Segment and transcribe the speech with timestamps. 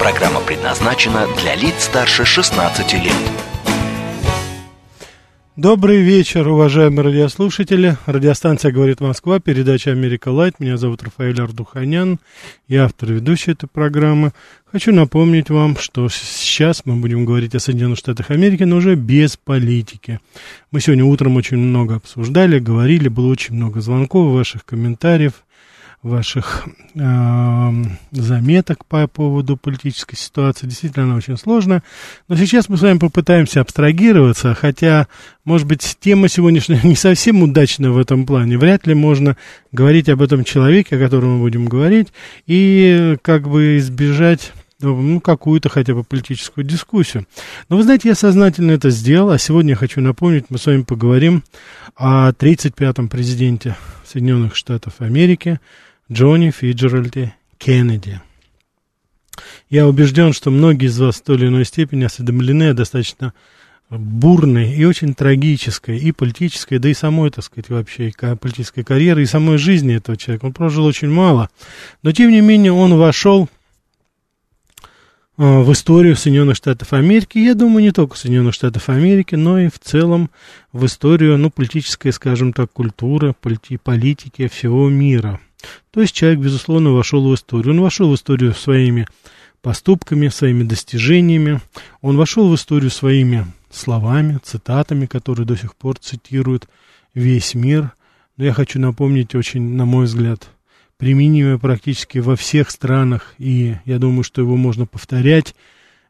[0.00, 3.12] Программа предназначена для лиц старше 16 лет.
[5.56, 7.98] Добрый вечер, уважаемые радиослушатели.
[8.06, 10.58] Радиостанция «Говорит Москва», передача «Америка Лайт».
[10.58, 12.18] Меня зовут Рафаэль Ардуханян,
[12.66, 14.32] я автор и ведущий этой программы.
[14.72, 19.36] Хочу напомнить вам, что сейчас мы будем говорить о Соединенных Штатах Америки, но уже без
[19.36, 20.18] политики.
[20.70, 25.34] Мы сегодня утром очень много обсуждали, говорили, было очень много звонков, ваших комментариев–
[26.02, 27.70] ваших э,
[28.10, 30.66] заметок по поводу политической ситуации.
[30.66, 31.82] Действительно, она очень сложная.
[32.26, 35.08] Но сейчас мы с вами попытаемся абстрагироваться, хотя,
[35.44, 38.56] может быть, тема сегодняшняя не совсем удачная в этом плане.
[38.56, 39.36] Вряд ли можно
[39.72, 42.08] говорить об этом человеке, о котором мы будем говорить,
[42.46, 47.26] и как бы избежать ну, какую-то хотя бы политическую дискуссию.
[47.68, 50.82] Но вы знаете, я сознательно это сделал, а сегодня я хочу напомнить, мы с вами
[50.82, 51.44] поговорим
[51.94, 55.60] о 35-м президенте Соединенных Штатов Америки,
[56.12, 58.20] Джонни Фиджеральде Кеннеди.
[59.68, 63.32] Я убежден, что многие из вас в той или иной степени осведомлены о достаточно
[63.90, 69.26] бурной и очень трагической и политической, да и самой, так сказать, вообще политической карьеры, и
[69.26, 70.46] самой жизни этого человека.
[70.46, 71.48] Он прожил очень мало,
[72.02, 73.48] но тем не менее он вошел
[75.36, 77.38] а, в историю Соединенных Штатов Америки.
[77.38, 80.30] Я думаю, не только Соединенных Штатов Америки, но и в целом
[80.72, 85.40] в историю, ну, политической, скажем так, культуры, полити, политики всего мира.
[85.90, 87.74] То есть человек, безусловно, вошел в историю.
[87.74, 89.06] Он вошел в историю своими
[89.62, 91.60] поступками, своими достижениями.
[92.00, 96.68] Он вошел в историю своими словами, цитатами, которые до сих пор цитирует
[97.14, 97.92] весь мир.
[98.36, 100.48] Но я хочу напомнить очень, на мой взгляд,
[100.96, 105.54] применимое практически во всех странах, и я думаю, что его можно повторять,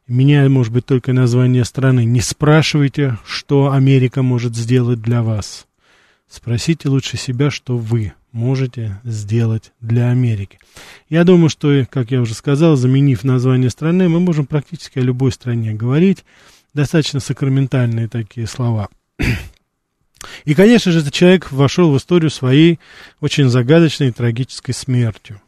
[0.07, 2.05] меняя, может быть, только название страны.
[2.05, 5.67] Не спрашивайте, что Америка может сделать для вас.
[6.29, 10.59] Спросите лучше себя, что вы можете сделать для Америки.
[11.09, 15.31] Я думаю, что, как я уже сказал, заменив название страны, мы можем практически о любой
[15.31, 16.23] стране говорить.
[16.73, 18.89] Достаточно сакраментальные такие слова.
[20.45, 22.79] И, конечно же, этот человек вошел в историю своей
[23.19, 25.41] очень загадочной и трагической смертью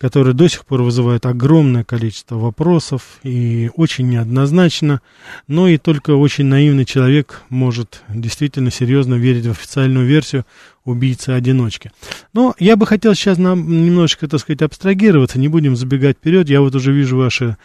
[0.00, 5.02] который до сих пор вызывает огромное количество вопросов и очень неоднозначно,
[5.46, 10.46] но и только очень наивный человек может действительно серьезно верить в официальную версию
[10.86, 11.92] убийцы-одиночки.
[12.32, 16.62] Но я бы хотел сейчас нам немножечко, так сказать, абстрагироваться, не будем забегать вперед, я
[16.62, 17.58] вот уже вижу ваши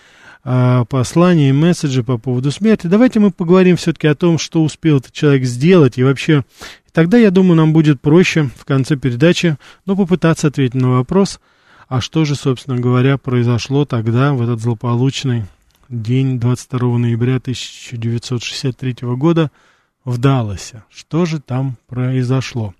[0.43, 2.87] а, послания и месседжи по поводу смерти.
[2.87, 6.43] Давайте мы поговорим все-таки о том, что успел этот человек сделать, и вообще
[6.91, 11.39] тогда, я думаю, нам будет проще в конце передачи, но попытаться ответить на вопрос–
[11.87, 15.45] а что же, собственно говоря, произошло тогда, в этот злополучный
[15.89, 19.51] день 22 ноября 1963 года
[20.03, 20.83] в Далласе?
[20.89, 22.73] Что же там произошло?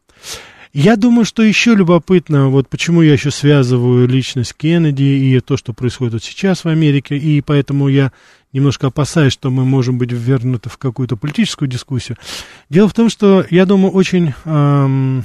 [0.74, 5.72] Я думаю, что еще любопытно, вот почему я еще связываю личность Кеннеди и то, что
[5.72, 8.12] происходит вот сейчас в Америке, и поэтому я
[8.52, 12.18] немножко опасаюсь, что мы можем быть ввергнуты в какую-то политическую дискуссию.
[12.70, 15.24] Дело в том, что я думаю, очень эм,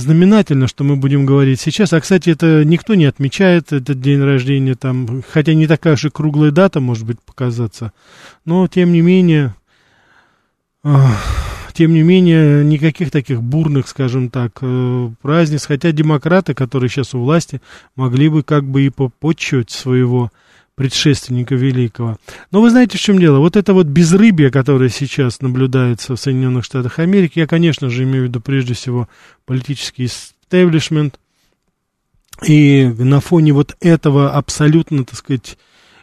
[0.00, 1.92] знаменательно, что мы будем говорить сейчас.
[1.92, 6.50] А, кстати, это никто не отмечает этот день рождения, там, хотя не такая же круглая
[6.50, 7.92] дата, может быть, показаться.
[8.44, 9.54] Но, тем не менее,
[10.82, 10.96] э,
[11.72, 15.66] тем не менее, никаких таких бурных, скажем так, э, праздниц.
[15.66, 17.60] Хотя демократы, которые сейчас у власти,
[17.96, 20.30] могли бы как бы и попотчевать своего
[20.80, 22.16] предшественника великого.
[22.52, 23.38] Но вы знаете, в чем дело?
[23.38, 28.24] Вот это вот безрыбье, которое сейчас наблюдается в Соединенных Штатах Америки, я, конечно же, имею
[28.24, 29.06] в виду прежде всего
[29.44, 31.20] политический истеблишмент,
[32.42, 35.58] и на фоне вот этого абсолютно, так сказать,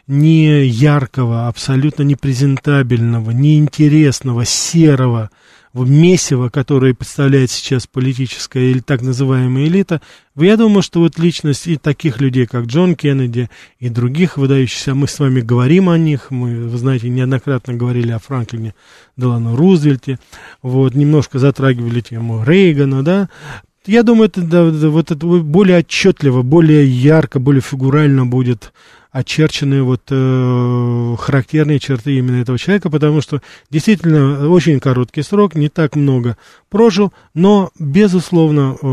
[0.06, 5.30] не яркого, абсолютно непрезентабельного, неинтересного, серого,
[5.74, 10.00] месиво, которое представляет сейчас политическая или так называемая элита,
[10.36, 15.08] я думаю, что вот личность и таких людей, как Джон Кеннеди, и других выдающихся, мы
[15.08, 18.74] с вами говорим о них, мы, вы знаете, неоднократно говорили о Франклине
[19.16, 20.18] Делану Рузвельте,
[20.62, 23.28] вот, немножко затрагивали тему Рейгана, да,
[23.86, 28.72] я думаю, это, да, вот это более отчетливо, более ярко, более фигурально будет
[29.10, 33.40] очерчены вот э, характерные черты именно этого человека, потому что
[33.70, 36.36] действительно очень короткий срок, не так много
[36.68, 38.86] прожил, но безусловно э,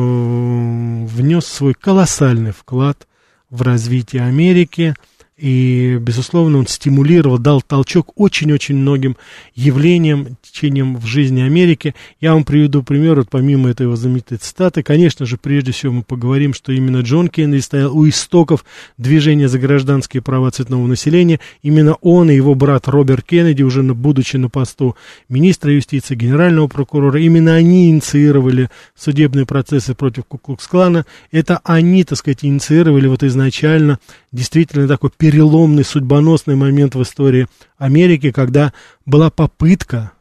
[1.06, 3.08] внес свой колоссальный вклад
[3.50, 4.96] в развитие Америки,
[5.38, 9.18] И, безусловно, он стимулировал, дал толчок очень-очень многим
[9.54, 11.94] явлениям, течениям в жизни Америки.
[12.22, 14.82] Я вам приведу пример, вот помимо этой его знаменитой цитаты.
[14.82, 18.64] Конечно же, прежде всего мы поговорим, что именно Джон Кеннеди стоял у истоков
[18.98, 21.42] движения за гражданские права цветного населения.
[21.62, 24.96] Именно он и его брат Роберт Кеннеди, уже будучи на посту
[25.28, 31.06] министра юстиции, генерального прокурора, именно они инициировали судебные процессы против Куклукс-клана.
[31.32, 34.00] Это они, так сказать, инициировали вот изначально
[34.36, 37.48] действительно такой переломный, судьбоносный момент в истории
[37.78, 38.74] Америки, когда
[39.06, 40.12] была попытка,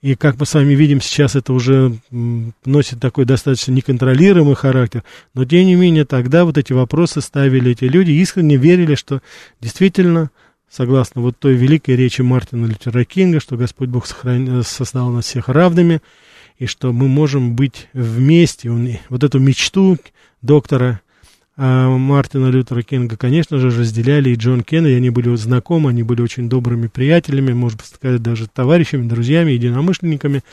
[0.00, 1.98] и как мы с вами видим, сейчас это уже
[2.64, 5.02] носит такой достаточно неконтролируемый характер,
[5.34, 9.22] но тем не менее тогда вот эти вопросы ставили эти люди, искренне верили, что
[9.60, 10.30] действительно,
[10.70, 14.62] согласно вот той великой речи Мартина Лютера Кинга, что Господь Бог сохран...
[14.62, 16.00] создал нас всех равными,
[16.58, 18.70] и что мы можем быть вместе.
[19.08, 19.96] Вот эту мечту
[20.42, 21.00] доктора
[21.58, 26.48] Мартина Лютера Кинга, конечно же, разделяли и Джон Кеннеди, они были знакомы, они были очень
[26.48, 30.44] добрыми приятелями, можно сказать, даже товарищами, друзьями, единомышленниками,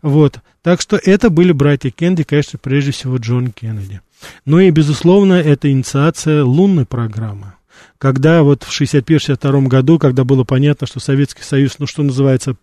[0.00, 0.38] вот.
[0.62, 4.00] Так что это были братья Кеннеди, конечно, прежде всего Джон Кеннеди.
[4.46, 7.54] Ну и, безусловно, это инициация лунной программы.
[7.98, 12.54] Когда вот в 61-62 году, когда было понятно, что Советский Союз, ну что называется,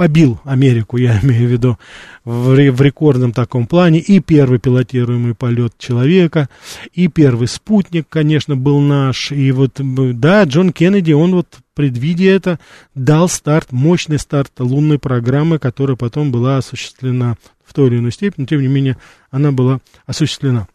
[0.00, 1.78] побил Америку, я имею в виду,
[2.24, 3.98] в, в рекордном таком плане.
[3.98, 6.48] И первый пилотируемый полет человека,
[6.94, 9.30] и первый спутник, конечно, был наш.
[9.30, 12.58] И вот, да, Джон Кеннеди, он вот, предвидя это,
[12.94, 18.44] дал старт, мощный старт лунной программы, которая потом была осуществлена в той или иной степени,
[18.44, 18.96] но, тем не менее,
[19.30, 20.66] она была осуществлена.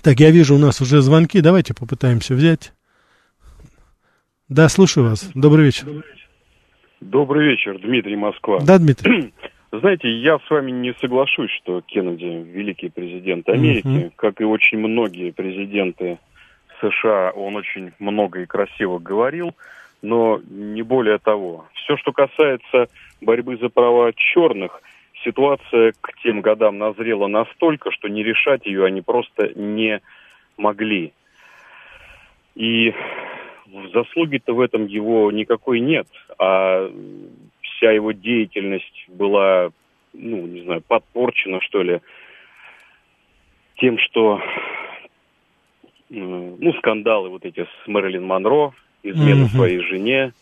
[0.00, 2.72] Так, я вижу, у нас уже звонки, давайте попытаемся взять.
[4.48, 5.26] Да, слушаю вас.
[5.34, 5.84] Добрый вечер.
[5.84, 6.27] Добрый вечер.
[7.00, 8.58] Добрый вечер, Дмитрий Москва.
[8.60, 9.32] Да, Дмитрий.
[9.72, 14.12] Знаете, я с вами не соглашусь, что Кеннеди великий президент Америки, mm-hmm.
[14.16, 16.18] как и очень многие президенты
[16.80, 19.54] США, он очень много и красиво говорил,
[20.02, 21.66] но не более того.
[21.74, 22.88] Все, что касается
[23.20, 24.82] борьбы за права черных,
[25.24, 30.00] ситуация к тем годам назрела настолько, что не решать ее они просто не
[30.56, 31.12] могли.
[32.54, 32.94] И
[33.92, 36.06] заслуги-то в этом его никакой нет,
[36.38, 36.90] а
[37.62, 39.70] вся его деятельность была,
[40.12, 42.00] ну, не знаю, подпорчена, что ли,
[43.76, 44.40] тем, что,
[46.08, 48.72] ну, скандалы вот эти с Мэрилин Монро,
[49.02, 49.56] измена mm-hmm.
[49.56, 50.32] своей жене,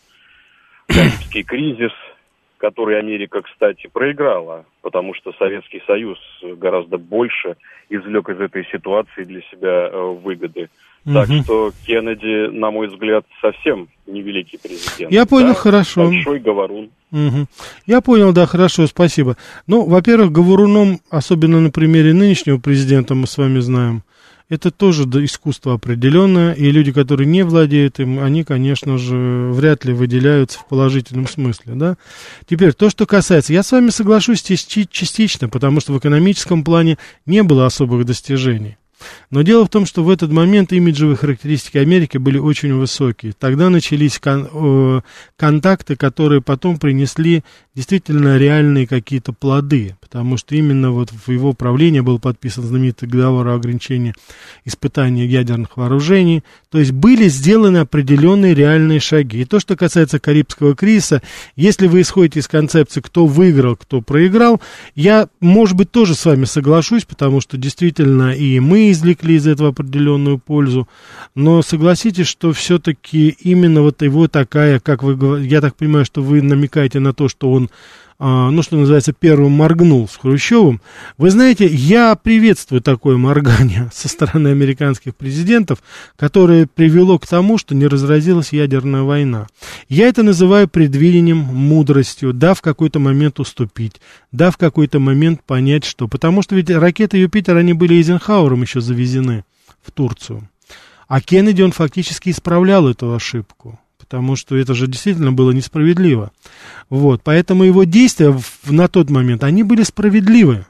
[0.87, 1.91] Карибский кризис,
[2.57, 7.55] который Америка, кстати, проиграла, потому что Советский Союз гораздо больше
[7.89, 10.17] извлек из этой ситуации для себя э,
[11.07, 11.27] выгоды.
[11.27, 11.43] Так угу.
[11.43, 15.11] что Кеннеди, на мой взгляд, совсем невеликий президент.
[15.11, 16.07] Я понял, да, хорошо.
[16.07, 16.89] Большой говорун.
[17.11, 17.47] Угу.
[17.85, 19.37] Я понял, да, хорошо, спасибо.
[19.65, 24.03] Ну, во-первых, говоруном, особенно на примере нынешнего президента, мы с вами знаем,
[24.49, 29.91] это тоже искусство определенное, и люди, которые не владеют им, они, конечно же, вряд ли
[29.91, 31.97] выделяются в положительном смысле, да.
[32.49, 37.43] Теперь, то, что касается, я с вами соглашусь частично, потому что в экономическом плане не
[37.43, 38.77] было особых достижений.
[39.29, 43.33] Но дело в том, что в этот момент имиджевые характеристики Америки были очень высокие.
[43.37, 45.01] Тогда начались кон, э,
[45.35, 47.43] контакты, которые потом принесли
[47.75, 53.47] действительно реальные какие-то плоды, потому что именно вот в его правлении был подписан знаменитый договор
[53.49, 54.15] о ограничении
[54.65, 56.43] испытания ядерных вооружений.
[56.71, 59.41] То есть были сделаны определенные реальные шаги.
[59.41, 61.21] И то, что касается Карибского кризиса,
[61.55, 64.59] если вы исходите из концепции, кто выиграл, кто проиграл,
[64.95, 69.69] я, может быть, тоже с вами соглашусь, потому что действительно и мы извлекли из этого
[69.69, 70.87] определенную пользу.
[71.35, 76.41] Но согласитесь, что все-таки именно вот его такая, как вы я так понимаю, что вы
[76.41, 77.69] намекаете на то, что он
[78.19, 80.81] ну, что называется, первым моргнул с Хрущевым.
[81.19, 85.83] Вы знаете, я приветствую такое моргание со стороны американских президентов,
[86.15, 89.47] которое привело к тому, что не разразилась ядерная война.
[89.87, 95.85] Я это называю предвидением, мудростью, да, в какой-то момент уступить, да, в какой-то момент понять,
[95.85, 96.07] что...
[96.07, 99.45] Потому что ведь ракеты Юпитер, они были Эйзенхауэром еще завезены
[99.85, 100.49] в Турцию.
[101.07, 106.31] А Кеннеди, он фактически исправлял эту ошибку потому что это же действительно было несправедливо.
[106.89, 110.65] Вот, поэтому его действия в, на тот момент, они были справедливы.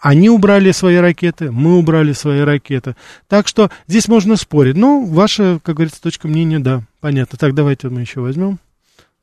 [0.00, 2.96] Они убрали свои ракеты, мы убрали свои ракеты.
[3.28, 4.76] Так что здесь можно спорить.
[4.76, 7.36] Ну, ваша, как говорится, точка мнения, да, понятно.
[7.38, 8.58] Так, давайте мы еще возьмем.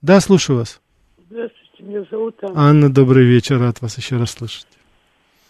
[0.04, 0.80] Да, слушаю вас.
[1.28, 2.70] Здравствуйте, меня зовут Анна.
[2.70, 4.68] Анна, добрый вечер, рад вас еще раз слышать.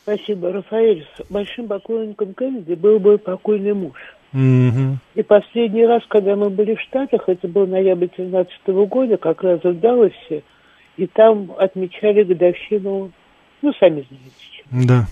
[0.03, 1.05] Спасибо, Рафаэль.
[1.17, 3.97] С большим поклонником Кеннеди был бы покойный муж.
[4.34, 4.98] Угу.
[5.15, 9.63] И последний раз, когда мы были в Штатах, это был ноябрь 2013 года, как раз
[9.63, 10.43] в Далласе,
[10.98, 13.12] и там отмечали годовщину,
[13.62, 14.88] ну, сами знаете.
[14.88, 15.05] Да.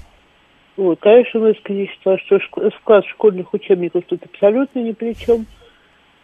[0.78, 2.40] Вот, конечно, мы искренне считали, что
[2.82, 5.46] склад школьных учебников тут абсолютно ни при чем.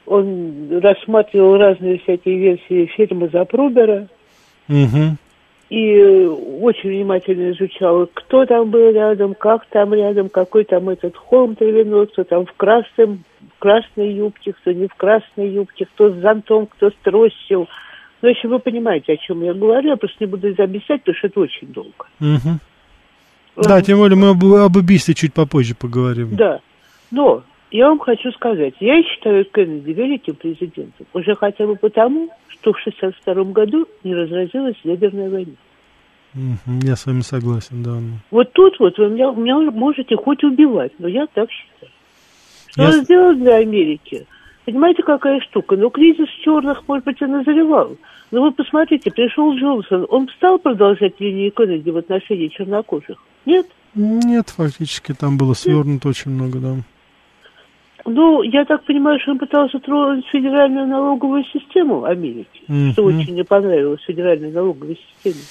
[0.05, 4.07] он рассматривал разные всякие версии фильма Запрубера.
[4.67, 5.15] Угу.
[5.71, 6.25] И
[6.59, 12.07] очень внимательно изучал, кто там был рядом, как там рядом, какой там этот холм травяной,
[12.07, 13.23] кто там в красном,
[13.55, 17.69] в красной юбке, кто не в красной юбке, кто с зонтом, кто с тростью.
[18.21, 21.17] Ну, если вы понимаете, о чем я говорю, я просто не буду это объяснять, потому
[21.17, 22.05] что это очень долго.
[22.19, 23.63] Угу.
[23.63, 26.35] Да, тем более мы об, об убийстве чуть попозже поговорим.
[26.35, 26.59] Да.
[27.11, 32.73] Но я вам хочу сказать, я считаю Кеннеди великим президентом уже хотя бы потому, что
[32.73, 35.53] в 1962 году не разразилась ядерная война.
[36.83, 37.97] Я с вами согласен, да.
[38.29, 41.91] Вот тут вот вы меня, меня можете хоть убивать, но я так считаю.
[42.67, 42.87] Что я...
[42.89, 44.25] он сделал для Америки?
[44.65, 45.75] Понимаете, какая штука?
[45.75, 47.97] Ну, кризис черных, может быть, и назревал.
[48.29, 53.17] Но вы посмотрите, пришел Джонсон, он стал продолжать линию Кеннеди в отношении чернокожих?
[53.45, 53.67] Нет?
[53.93, 56.17] Нет, фактически там было свернуто Нет.
[56.17, 56.75] очень много, да.
[58.05, 62.91] Ну, я так понимаю, что он пытался тронуть федеральную налоговую систему Америки, mm-hmm.
[62.93, 65.43] что очень не понравилось федеральной налоговой системе.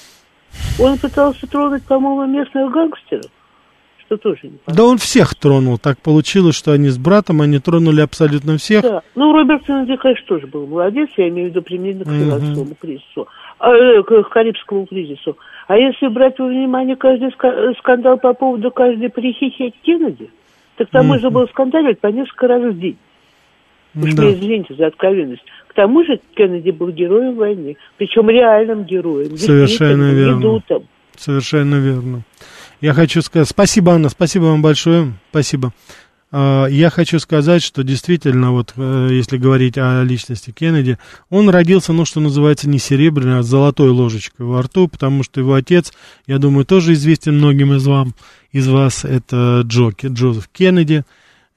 [0.79, 3.31] Он пытался тронуть, по-моему, местных гангстеров,
[4.05, 4.77] что тоже не понравилось.
[4.77, 5.77] Да он всех тронул.
[5.77, 8.81] Так получилось, что они с братом, они тронули абсолютно всех.
[8.81, 9.01] Да.
[9.15, 12.77] Ну, Роберт Кеннеди, конечно, тоже был молодец, я имею в виду применительно к финансовому mm-hmm.
[12.81, 13.27] кризису,
[13.59, 15.37] а, э, к Карибскому кризису.
[15.67, 17.31] А если брать во внимание каждый
[17.79, 20.29] скандал по поводу каждой прихихи Кеннеди,
[20.81, 21.07] так там mm-hmm.
[21.07, 22.97] можно было скандалить по несколько раз в день.
[23.95, 24.23] Уж да.
[24.23, 25.43] мне извините за откровенность.
[25.67, 29.37] К тому же Кеннеди был героем войны, причем реальным героем.
[29.37, 30.37] Совершенно верно.
[30.37, 30.87] Недутом.
[31.17, 32.21] Совершенно верно.
[32.79, 35.71] Я хочу сказать, спасибо, Анна, спасибо вам большое, спасибо.
[36.31, 40.97] А, я хочу сказать, что действительно, вот э, если говорить о личности Кеннеди,
[41.29, 45.53] он родился, ну, что называется, не серебряной, а золотой ложечкой во рту, потому что его
[45.53, 45.91] отец,
[46.27, 48.15] я думаю, тоже известен многим из, вам,
[48.53, 51.03] из вас, это Джоки, Джозеф Кеннеди,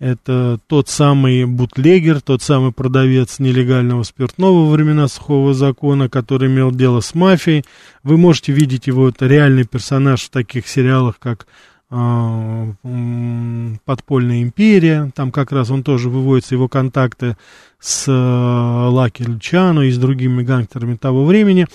[0.00, 6.72] это тот самый бутлегер, тот самый продавец нелегального спиртного во времена сухого закона, который имел
[6.72, 7.64] дело с мафией.
[8.02, 11.46] Вы можете видеть его, это реальный персонаж в таких сериалах, как
[13.84, 17.36] подпольная империя, там как раз он тоже выводится, его контакты
[17.78, 21.66] с э, Лаки Лючано и с другими гангстерами того времени,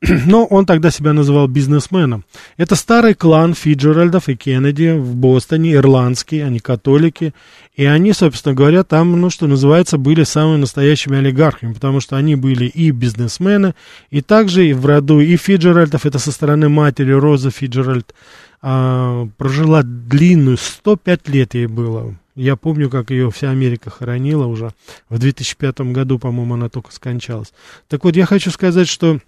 [0.26, 2.24] но он тогда себя называл бизнесменом.
[2.56, 7.34] Это старый клан Фиджеральдов и Кеннеди в Бостоне, ирландские, они католики,
[7.74, 12.36] и они, собственно говоря, там, ну, что называется, были самыми настоящими олигархами, потому что они
[12.36, 13.74] были и бизнесмены,
[14.10, 18.14] и также и в роду и Фиджеральдов, это со стороны матери Роза Фиджеральд,
[18.62, 22.16] а, прожила длинную, 105 лет ей было.
[22.34, 24.72] Я помню, как ее вся Америка хоронила уже.
[25.08, 27.52] В 2005 году, по-моему, она только скончалась.
[27.88, 29.20] Так вот, я хочу сказать, что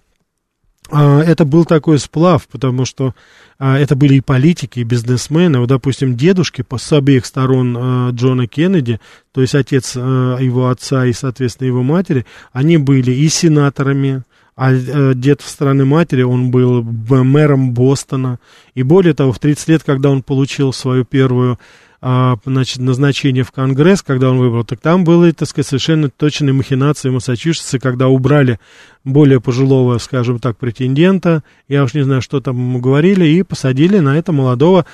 [0.91, 3.13] а, это был такой сплав, потому что
[3.57, 5.59] а, это были и политики, и бизнесмены.
[5.59, 8.99] Вот, допустим, дедушки по, с обеих сторон а, Джона Кеннеди,
[9.31, 14.23] то есть отец а, его отца и, соответственно, его матери, они были и сенаторами,
[14.59, 18.39] а э, дед в стороны матери, он был мэром Бостона.
[18.75, 21.57] И более того, в 30 лет, когда он получил свою первую
[22.01, 26.51] а, значит, назначение в Конгресс, когда он выбрал, так там было, так сказать, совершенно точные
[26.51, 28.59] махинации в Массачусетсе, когда убрали
[29.05, 33.99] более пожилого, скажем так, претендента, я уж не знаю, что там ему говорили, и посадили
[33.99, 34.85] на это молодого,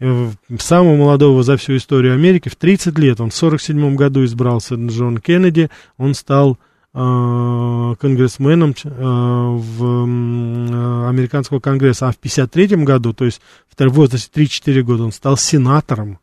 [0.00, 4.74] э, самого молодого за всю историю Америки, в 30 лет, он в 47 году избрался
[4.74, 6.58] Джон Кеннеди, он стал
[6.94, 13.40] конгрессменом э, в э, американского конгресса, а в 53 году, то есть
[13.76, 16.20] в возрасте 3-4 года, он стал сенатором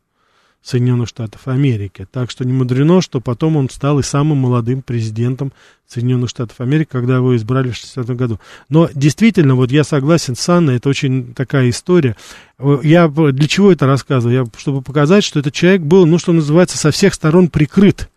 [0.63, 2.07] Соединенных Штатов Америки.
[2.09, 5.51] Так что не мудрено, что потом он стал и самым молодым президентом
[5.87, 8.39] Соединенных Штатов Америки, когда его избрали в 60 году.
[8.69, 12.15] Но действительно, вот я согласен с Анной, это очень такая история.
[12.83, 14.45] Я для чего это рассказываю?
[14.45, 18.09] Я, чтобы показать, что этот человек был, ну, что называется, со всех сторон прикрыт.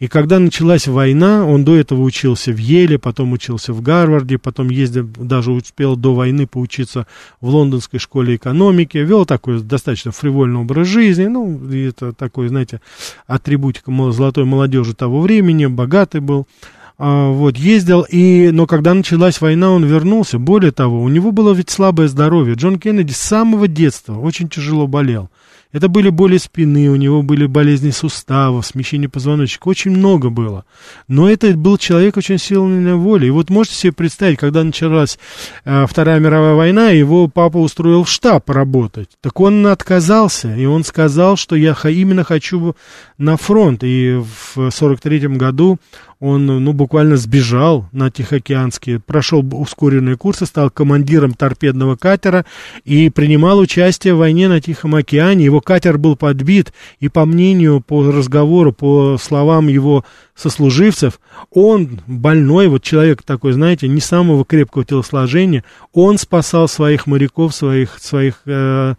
[0.00, 4.70] И когда началась война, он до этого учился в Еле, потом учился в Гарварде, потом
[4.70, 7.06] ездил, даже успел до войны поучиться
[7.42, 12.80] в лондонской школе экономики, вел такой достаточно фривольный образ жизни, ну, это такой, знаете,
[13.26, 16.46] атрибутика золотой молодежи того времени, богатый был.
[16.96, 20.38] А, вот, ездил, и, но когда началась война, он вернулся.
[20.38, 22.54] Более того, у него было ведь слабое здоровье.
[22.54, 25.30] Джон Кеннеди с самого детства очень тяжело болел.
[25.72, 30.64] Это были боли спины, у него были болезни суставов, смещение позвоночника, очень много было.
[31.06, 33.26] Но это был человек очень сильной воли.
[33.26, 35.18] И вот можете себе представить, когда началась
[35.64, 39.10] э, Вторая мировая война, его папа устроил в штаб работать.
[39.20, 42.74] Так он отказался, и он сказал, что я именно хочу
[43.16, 43.84] на фронт.
[43.84, 44.20] И
[44.54, 45.78] в 43 году
[46.20, 52.44] он, ну, буквально сбежал на Тихоокеанский, прошел ускоренные курсы, стал командиром торпедного катера
[52.84, 55.46] и принимал участие в войне на Тихом океане.
[55.46, 60.04] Его катер был подбит, и по мнению, по разговору, по словам его
[60.40, 61.20] сослуживцев,
[61.50, 67.98] он больной, вот человек такой, знаете, не самого крепкого телосложения, он спасал своих моряков, своих,
[67.98, 68.94] своих э,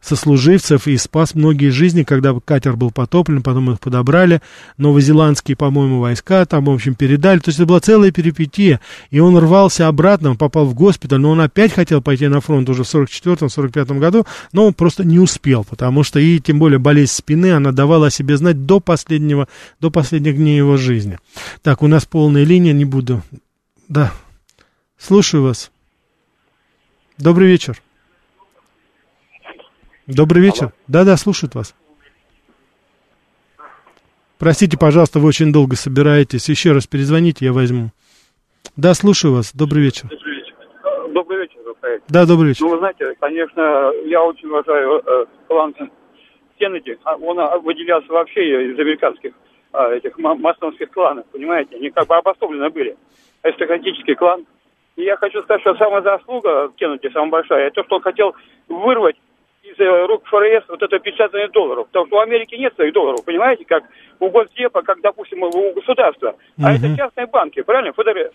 [0.00, 4.40] сослуживцев и спас многие жизни, когда катер был потоплен, потом их подобрали,
[4.78, 9.36] новозеландские, по-моему, войска там, в общем, передали, то есть это была целая перипетия, и он
[9.36, 12.94] рвался обратно, он попал в госпиталь, но он опять хотел пойти на фронт уже в
[12.94, 17.72] 44-45 году, но он просто не успел, потому что и тем более болезнь спины, она
[17.72, 19.46] давала о себе знать до последнего,
[19.78, 20.85] до последних дней его жизни.
[21.62, 23.22] Так, у нас полная линия, не буду.
[23.88, 24.12] Да,
[24.98, 25.70] слушаю вас.
[27.18, 27.80] Добрый вечер.
[30.06, 30.72] Добрый вечер.
[30.86, 31.74] Да-да, слушают вас.
[34.38, 36.48] Простите, пожалуйста, вы очень долго собираетесь.
[36.48, 37.90] Еще раз перезвоните, я возьму.
[38.76, 39.52] Да, слушаю вас.
[39.54, 40.10] Добрый вечер.
[41.12, 42.00] Добрый вечер, Рафаэль.
[42.08, 42.62] Да, добрый вечер.
[42.62, 45.74] Ну, вы знаете, конечно, я очень уважаю э, клан
[46.58, 46.98] Кеннеди.
[47.04, 49.32] А Он а, выделялся вообще из американских
[49.76, 51.76] а, этих масонских кланов, понимаете?
[51.76, 52.96] Они как бы обособлены были.
[53.42, 54.46] Аристократический клан.
[54.96, 58.34] И я хочу сказать, что самая заслуга Кеннеди, самая большая, это то, что он хотел
[58.68, 59.16] вырвать
[59.62, 61.86] из э, рук ФРС вот это печатание долларов.
[61.88, 63.84] Потому что у Америки нет своих долларов, понимаете, как
[64.20, 66.36] у Госдепа, как, допустим, у государства.
[66.62, 66.76] А Мгм.
[66.84, 67.92] это частные банки, правильно?
[67.92, 68.32] ФРС,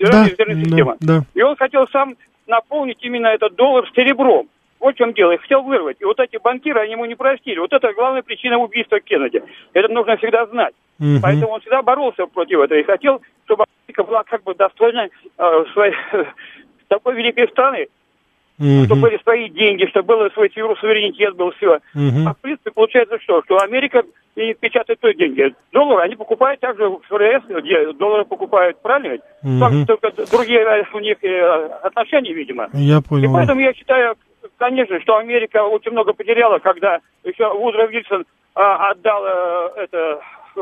[0.00, 0.96] Да, Федеральная система.
[1.00, 1.24] да, да.
[1.34, 2.16] И он хотел сам
[2.46, 4.48] наполнить именно этот доллар серебром.
[4.80, 5.32] Вот в чем дело.
[5.32, 5.98] И хотел вырвать.
[6.00, 7.58] И вот эти банкиры, они ему не простили.
[7.58, 9.42] Вот это главная причина убийства Кеннеди.
[9.74, 10.74] Это нужно всегда знать.
[10.98, 11.20] Мгм.
[11.22, 15.08] Поэтому он всегда боролся против этого и хотел, чтобы Америка была как бы достойна
[15.38, 15.94] э, своей
[16.88, 17.86] такой великой страны,
[18.58, 18.84] Мгм.
[18.84, 21.78] чтобы были свои деньги, чтобы был свой су- суверенитет, был все.
[21.94, 22.28] Мгм.
[22.28, 23.42] А в принципе получается что?
[23.44, 24.02] Что Америка
[24.36, 25.54] и печатает той деньги.
[25.72, 29.22] Доллары они покупают также в ФРС, где доллары покупают, правильно ведь?
[29.42, 29.60] Мгм.
[29.60, 32.68] Там только другие э, у них э, отношения, видимо.
[32.74, 33.32] Я И понял.
[33.32, 34.14] поэтому я считаю,
[34.58, 40.20] конечно, что Америка очень много потеряла, когда еще Вудро Вильсон а, отдал э, это
[40.56, 40.60] э,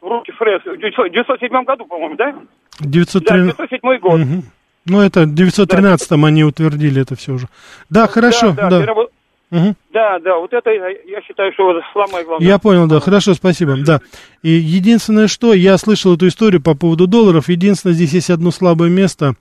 [0.00, 2.32] в руки ФРС в 1907 году, по-моему, да?
[2.32, 3.54] Да, 913...
[3.54, 4.20] 1907 год.
[4.20, 4.42] Мгм.
[4.86, 7.48] Ну, это в 913-м они утвердили это все уже.
[7.88, 8.68] Да, хорошо, да.
[8.68, 8.70] да.
[8.70, 9.10] Да, переработ-
[9.50, 9.76] Мгм.
[9.92, 12.46] да, да, вот это я я считаю, что вот самое главное.
[12.46, 14.00] Я понял, да, хорошо, спасибо, да.
[14.42, 18.90] И единственное, что я слышал эту историю по поводу долларов, единственное, здесь есть одно слабое
[18.90, 19.34] место,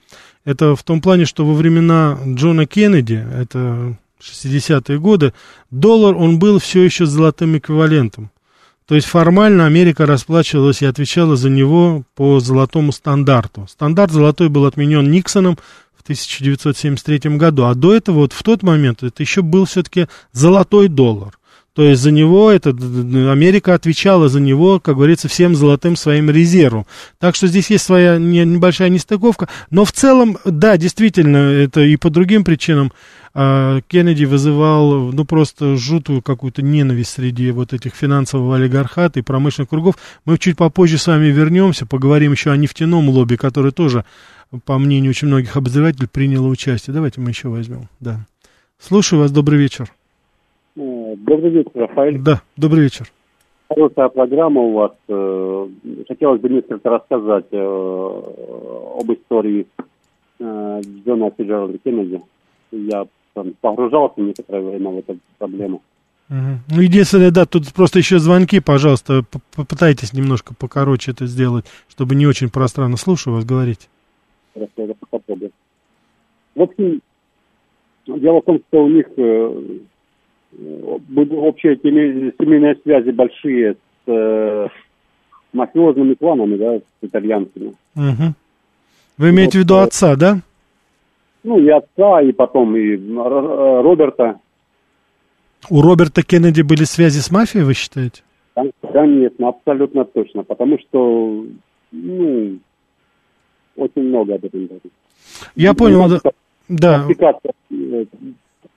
[0.45, 5.33] это в том плане, что во времена Джона Кеннеди, это 60-е годы,
[5.71, 8.31] доллар, он был все еще золотым эквивалентом.
[8.85, 13.65] То есть формально Америка расплачивалась и отвечала за него по золотому стандарту.
[13.69, 15.57] Стандарт золотой был отменен Никсоном
[15.95, 20.89] в 1973 году, а до этого вот в тот момент это еще был все-таки золотой
[20.89, 21.37] доллар.
[21.75, 26.85] То есть за него это, Америка отвечала за него, как говорится, всем золотым своим резервом.
[27.19, 29.49] Так что здесь есть своя не- небольшая нестыковка.
[29.71, 32.91] Но в целом, да, действительно, это и по другим причинам
[33.33, 39.69] а, Кеннеди вызывал, ну, просто жуткую какую-то ненависть среди вот этих финансового олигархата и промышленных
[39.69, 39.95] кругов.
[40.25, 44.05] Мы чуть попозже с вами вернемся, поговорим еще о нефтяном лобби, который тоже,
[44.65, 46.93] по мнению очень многих обозревателей, приняло участие.
[46.93, 48.27] Давайте мы еще возьмем, да.
[48.79, 49.91] Слушаю вас, добрый вечер.
[51.17, 52.19] Добрый вечер, Рафаэль.
[52.19, 53.11] Да, добрый вечер.
[53.69, 54.91] Хорошая программа у вас.
[55.07, 55.67] Э,
[56.07, 57.57] Хотелось бы несколько рассказать э,
[58.99, 59.65] об истории
[60.39, 62.21] э, Джона Фиджеральда Кеннеди.
[62.71, 65.81] Я там, погружался некоторое время в эту проблему.
[66.29, 69.23] Ну, единственное, да, тут просто еще звонки, пожалуйста,
[69.55, 72.97] попытайтесь немножко покороче это сделать, чтобы не очень пространно.
[72.97, 73.87] Слушаю вас, говорите.
[74.53, 75.51] Просто это попробую.
[76.55, 77.01] В общем,
[78.07, 79.05] дело в том, что у них
[80.95, 83.77] общие семейные связи большие с
[84.07, 84.67] э,
[85.53, 87.73] мафиозными кланами, да, с итальянцами.
[87.95, 88.35] Мгм.
[89.17, 90.39] Вы имеете в виду Вот, э, отца, да?
[91.43, 94.39] Ну, и отца, и потом и Р- Роберта.
[95.69, 98.23] У Роберта Кеннеди были связи с мафией, вы считаете?
[98.53, 100.43] Кон- Конечно, абсолютно точно.
[100.43, 101.45] Потому что,
[101.91, 102.57] ну,
[103.75, 104.93] очень много об этом говорит.
[105.55, 106.19] Я понял, да.
[106.69, 108.05] Да, э,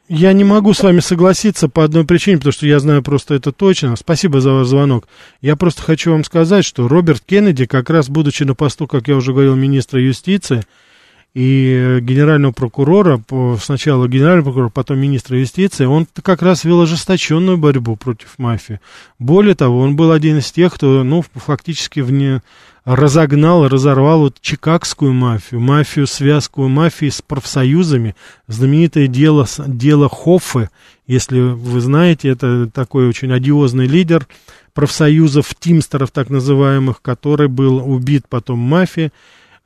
[0.09, 3.53] я не могу с вами согласиться по одной причине, потому что я знаю просто это
[3.53, 3.97] точно.
[3.97, 5.09] Спасибо за ваш звонок.
[5.41, 9.17] Я просто хочу вам сказать, что Роберт Кеннеди, как раз будучи на посту, как я
[9.17, 10.65] уже говорил, министра юстиции
[11.37, 13.21] и э, генерального прокурора,
[13.61, 18.81] сначала генерального прокурора, потом министра юстиции, он как раз вел ожесточенную борьбу против мафии.
[19.19, 22.41] Более того, он был один из тех, кто, ну, фактически вне,
[22.87, 28.17] разогнал, разорвал вот чикагскую мафию, мафию, связку мафии с профсоюзами,
[28.49, 30.71] знаменитое дело, дело Хоффе,
[31.07, 34.27] если вы знаете, это такой очень одиозный лидер
[34.73, 39.13] профсоюзов, тимстеров так называемых, который был убит потом мафией,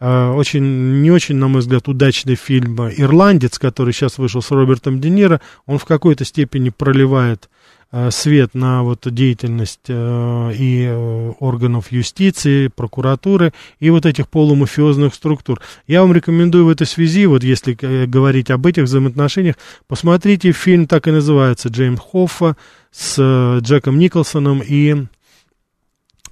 [0.00, 5.10] очень, не очень, на мой взгляд, удачный фильм «Ирландец», который сейчас вышел с Робертом Де
[5.10, 7.50] Ниро, он в какой-то степени проливает
[7.92, 15.12] Э, свет на вот деятельность э, и э, органов юстиции, прокуратуры и вот этих полумафиозных
[15.12, 15.60] структур.
[15.88, 17.72] Я вам рекомендую в этой связи, вот если
[18.06, 19.56] говорить об этих взаимоотношениях,
[19.88, 22.56] посмотрите фильм, так и называется, Джеймс Хоффа
[22.92, 25.06] с Джеком Николсоном и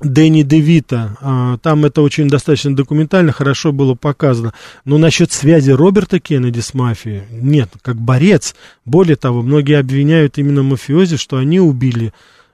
[0.00, 1.58] Дэнни Девита.
[1.62, 4.52] Там это очень достаточно документально, хорошо было показано.
[4.84, 8.54] Но насчет связи Роберта Кеннеди с мафией, нет, как борец.
[8.84, 12.12] Более того, многие обвиняют именно мафиози, что они убили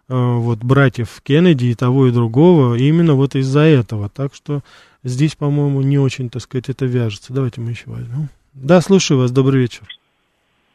[0.08, 4.08] а, вот братьев Кеннеди и того и другого именно вот из-за этого.
[4.08, 4.62] Так что
[5.02, 7.32] здесь, по-моему, не очень, так сказать, это вяжется.
[7.32, 8.28] Давайте мы еще возьмем.
[8.54, 9.82] Да, слушаю вас, добрый вечер.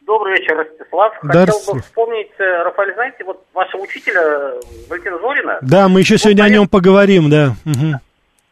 [0.06, 0.68] Добрый вечер,
[1.22, 5.58] Да, Хотел бы вспомнить, э, Рафаэль, знаете, вот вашего учителя э, Валентина Зорина.
[5.62, 6.52] Да, мы еще сегодня совет...
[6.52, 7.54] о нем поговорим, да.
[7.64, 7.98] Угу.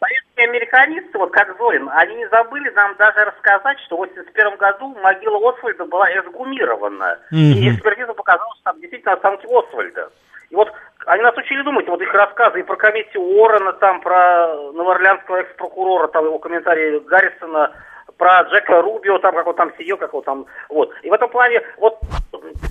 [0.01, 4.97] Советские американисты, вот как Зорин, они не забыли нам даже рассказать, что в 1981 году
[5.03, 7.19] могила Освальда была эксгумирована.
[7.31, 7.39] Угу.
[7.39, 10.09] И экспертиза показала, что там действительно останки Освальда.
[10.51, 10.73] И вот
[11.07, 16.09] они нас учили думать, вот их рассказы и про комиссию Уоррена, там, про новоорлеанского экс-прокурора,
[16.09, 17.73] там его комментарии Гаррисона,
[18.19, 20.93] про Джека Рубио, там, как он там сидел, как он там, вот.
[21.03, 21.99] И в этом плане, вот,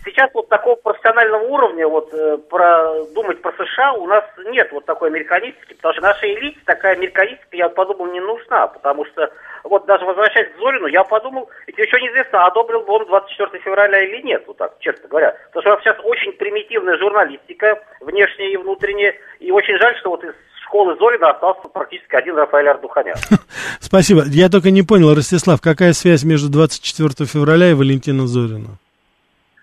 [0.06, 4.86] сейчас вот такого профессионального уровня, вот, э, про, думать про США у нас нет вот
[4.86, 9.32] такой американистики, потому что нашей элите такая американистика, я подумал, не нужна, потому что,
[9.64, 14.02] вот, даже возвращаясь к Зорину, я подумал, ведь еще неизвестно, одобрил бы он 24 февраля
[14.02, 15.36] или нет, вот так, честно говоря.
[15.48, 20.10] Потому что у нас сейчас очень примитивная журналистика, внешняя и внутренняя, и очень жаль, что
[20.10, 20.34] вот из
[20.68, 23.16] школы Зорина остался практически один Рафаэль Ардуханян.
[23.80, 24.24] Спасибо.
[24.28, 28.78] Я только не понял, Ростислав, какая связь между 24 февраля и Валентином Зориным?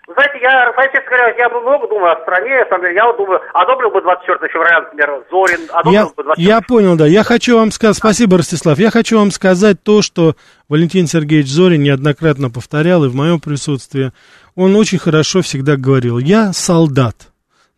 [0.07, 2.51] Знаете, я, честно говоря, я много думаю о стране,
[2.95, 6.97] я вот думаю, одобрил бы 24 февраля, например, Зорин, одобрил я, бы 24 Я понял,
[6.97, 7.07] да.
[7.07, 10.35] Я хочу вам сказать, спасибо, Ростислав, я хочу вам сказать то, что
[10.69, 14.13] Валентин Сергеевич Зорин неоднократно повторял, и в моем присутствии,
[14.55, 17.33] он очень хорошо всегда говорил, я солдат,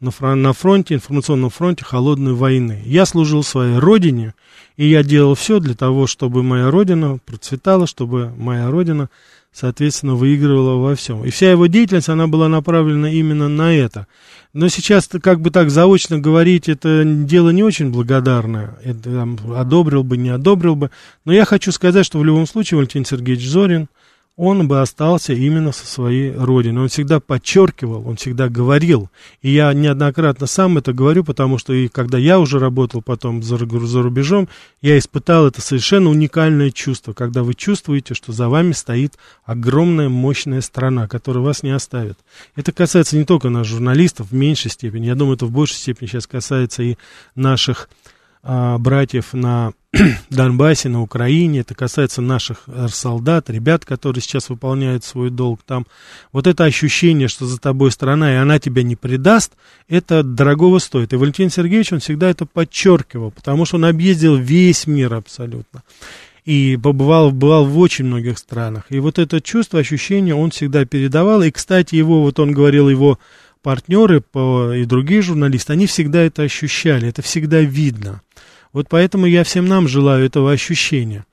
[0.07, 2.83] на, фронт, на фронте, информационном фронте холодной войны.
[2.87, 4.35] Я служил своей родине,
[4.77, 9.11] и я делал все для того, чтобы моя родина процветала, чтобы моя родина,
[9.53, 11.25] соответственно, выигрывала во всем.
[11.25, 14.07] И вся его деятельность, она была направлена именно на это.
[14.53, 18.79] Но сейчас, как бы так заочно говорить, это дело не очень благодарное.
[18.83, 20.91] Это, там, одобрил бы, не одобрил бы.
[21.25, 23.89] Но я хочу сказать, что в любом случае Валентин Сергеевич Зорин–
[24.37, 26.83] он бы остался именно со своей родиной.
[26.83, 29.11] Он всегда подчеркивал, он всегда говорил.
[29.41, 33.57] И я неоднократно сам это говорю, потому что и когда я уже работал потом за,
[33.57, 34.49] за рубежом,
[34.83, 40.61] я испытал это совершенно уникальное чувство, когда вы чувствуете, что за вами стоит огромная мощная
[40.61, 42.19] страна, которая вас не оставит.
[42.57, 45.07] Это касается не только нас, журналистов, в меньшей степени.
[45.07, 46.97] Я думаю, это в большей степени сейчас касается и
[47.35, 47.89] наших
[48.43, 49.73] а, братьев на
[50.31, 55.87] Донбассе, на Украине, это касается наших э, солдат, ребят, которые сейчас выполняют свой долг там.
[56.33, 59.53] Вот это ощущение, что за тобой страна, и она тебя не предаст,
[59.89, 61.13] это дорогого стоит.
[61.13, 65.83] И Валентин Сергеевич, он всегда это подчеркивал, потому что он объездил весь мир абсолютно.
[66.45, 68.85] И побывал, бывал в очень многих странах.
[68.91, 71.43] И вот это чувство, ощущение он всегда передавал.
[71.43, 73.19] И, кстати, его, вот он говорил, его
[73.63, 78.23] партнеры по, и другие журналисты, они всегда это ощущали, это всегда видно.
[78.77, 81.25] Вот поэтому я всем нам желаю этого ощущения.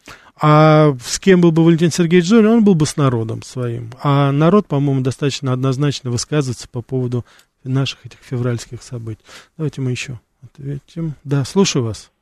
[0.42, 3.90] А с кем был бы Валентин Сергеевич Зорин, он был бы с народом своим.
[4.02, 7.26] А народ, по-моему, достаточно однозначно высказывается по поводу
[7.66, 9.20] наших этих февральских событий.
[9.58, 11.16] Давайте мы еще ответим.
[11.26, 12.14] Да, слушаю вас.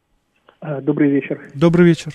[0.59, 1.39] А, добрый вечер.
[1.53, 2.13] Добрый вечер.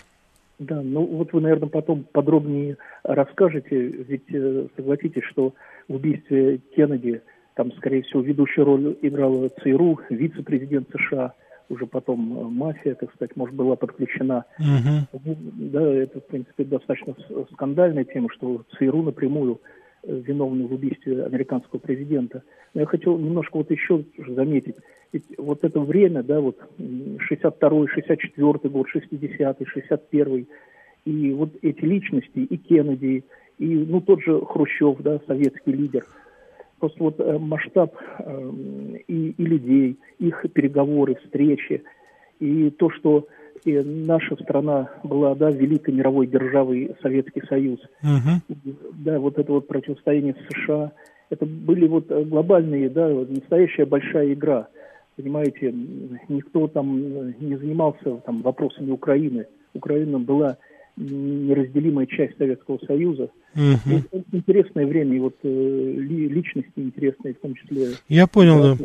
[0.59, 5.55] Да, ну вот вы, наверное, потом подробнее расскажете, ведь э, согласитесь, что
[5.87, 7.23] в убийстве Кеннеди
[7.55, 11.35] там, скорее всего, ведущую роль играла ЦРУ, вице-президент США,
[11.69, 14.45] уже потом э, мафия, так сказать, может, была подключена.
[14.61, 15.37] Uh-huh.
[15.73, 17.15] Да, это, в принципе, достаточно
[17.53, 19.61] скандальная тема, что ЦРУ напрямую
[20.03, 22.43] э, виновны в убийстве американского президента.
[22.75, 24.77] Но я хотел немножко вот еще заметить,
[25.13, 30.49] ведь вот это время, да, вот 62-й, 64-й год, 60-й, 61-й,
[31.05, 33.25] и вот эти личности, и Кеннеди,
[33.59, 36.05] и, ну, тот же Хрущев, да, советский лидер–
[36.79, 38.51] Просто вот э, масштаб э,
[39.09, 41.83] и, и людей, их переговоры, встречи,
[42.39, 43.27] и то, что
[43.65, 47.81] и наша страна была, да, великой мировой державой Советский Союз.
[48.03, 48.75] Uh-huh.
[48.93, 50.93] Да, вот это вот противостояние с США,
[51.31, 54.69] это были вот э, глобальные, да, настоящая большая игра.
[55.17, 55.73] Понимаете,
[56.29, 56.95] никто там
[57.41, 59.47] не занимался там вопросами Украины.
[59.73, 60.59] Украина была
[60.97, 63.31] неразделимая часть Советского Союза.
[63.55, 64.25] Угу.
[64.33, 67.91] интересное время, и вот э, личности интересные в том числе.
[68.09, 68.85] Я понял, да.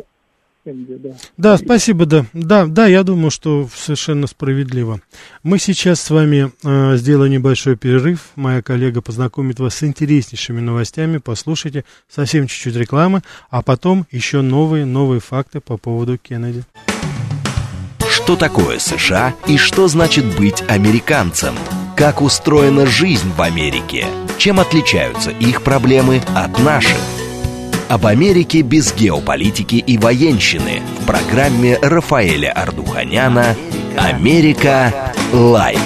[0.64, 1.10] Кеннеди, да.
[1.36, 2.24] Да, спасибо, да.
[2.32, 5.00] Да, да, я думаю, что совершенно справедливо.
[5.42, 8.30] Мы сейчас с вами э, сделаем небольшой перерыв.
[8.36, 11.18] Моя коллега познакомит вас с интереснейшими новостями.
[11.18, 16.62] Послушайте совсем чуть-чуть рекламы, а потом еще новые, новые факты по поводу Кеннеди.
[18.08, 21.54] Что такое США и что значит быть американцем?
[21.96, 24.06] Как устроена жизнь в Америке?
[24.38, 26.98] Чем отличаются их проблемы от наших?
[27.92, 33.54] об Америке без геополитики и военщины в программе Рафаэля Ардуханяна
[33.98, 35.12] «Америка.
[35.30, 35.78] Light».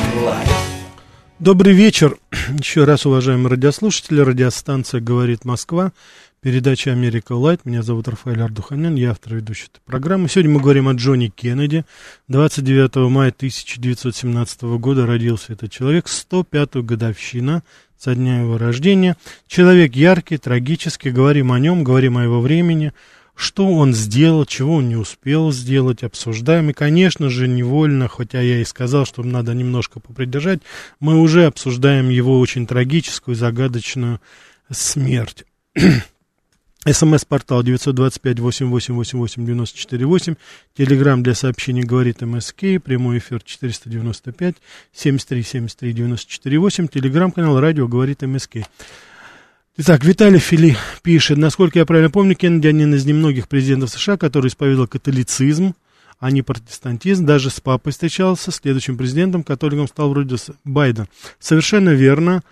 [1.40, 2.16] Добрый вечер.
[2.56, 4.20] Еще раз, уважаемые радиослушатели.
[4.20, 5.90] Радиостанция «Говорит Москва».
[6.46, 7.64] Передача «Америка Light».
[7.64, 10.28] Меня зовут Рафаэль Ардуханян, я автор ведущий этой программы.
[10.28, 11.84] Сегодня мы говорим о Джоне Кеннеди.
[12.28, 17.64] 29 мая 1917 года родился этот человек, 105-ю годовщина
[17.98, 19.16] со дня его рождения.
[19.48, 22.92] Человек яркий, трагический, говорим о нем, говорим о его времени,
[23.34, 26.70] что он сделал, чего он не успел сделать, обсуждаем.
[26.70, 30.60] И, конечно же, невольно, хотя я и сказал, что надо немножко попридержать,
[31.00, 34.20] мы уже обсуждаем его очень трагическую, загадочную
[34.70, 35.44] смерть.
[36.86, 40.36] СМС-портал 925-8888-94-8.
[40.76, 42.60] Телеграмм для сообщений говорит МСК.
[42.82, 43.42] Прямой эфир
[44.94, 46.88] 495-73-73-94-8.
[46.88, 48.58] Телеграмм-канал радио говорит МСК.
[49.78, 54.48] Итак, Виталий Фили пишет, насколько я правильно помню, Кеннеди один из немногих президентов США, который
[54.48, 55.74] исповедовал католицизм,
[56.18, 57.26] а не протестантизм.
[57.26, 61.08] Даже с папой встречался, следующим президентом, католиком стал вроде Байден.
[61.38, 62.42] Совершенно верно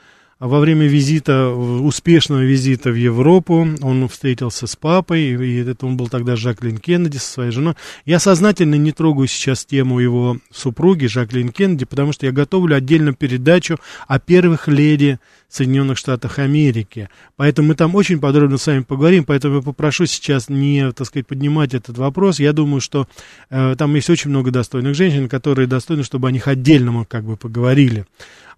[0.40, 6.08] во время визита, успешного визита в Европу, он встретился с папой, и это он был
[6.08, 7.74] тогда Жаклин Кеннеди со своей женой.
[8.04, 13.14] Я сознательно не трогаю сейчас тему его супруги Жаклин Кеннеди, потому что я готовлю отдельно
[13.14, 15.18] передачу о первых леди
[15.48, 17.08] Соединенных Штатах Америки.
[17.36, 21.28] Поэтому мы там очень подробно с вами поговорим, поэтому я попрошу сейчас не, так сказать,
[21.28, 22.40] поднимать этот вопрос.
[22.40, 23.06] Я думаю, что
[23.50, 27.24] э, там есть очень много достойных женщин, которые достойны, чтобы о них отдельно мы как
[27.24, 28.04] бы поговорили.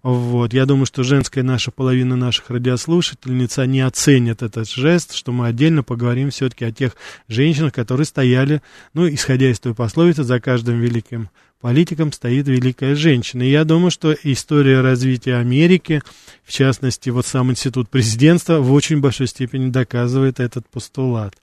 [0.03, 0.53] Вот.
[0.53, 5.83] Я думаю, что женская наша половина наших радиослушательниц, они оценят этот жест, что мы отдельно
[5.83, 6.95] поговорим все-таки о тех
[7.27, 8.61] женщинах, которые стояли,
[8.93, 11.29] ну, исходя из той пословицы, за каждым великим
[11.59, 13.43] политиком стоит великая женщина.
[13.43, 16.01] И я думаю, что история развития Америки,
[16.43, 21.35] в частности, вот сам институт президентства, в очень большой степени доказывает этот постулат.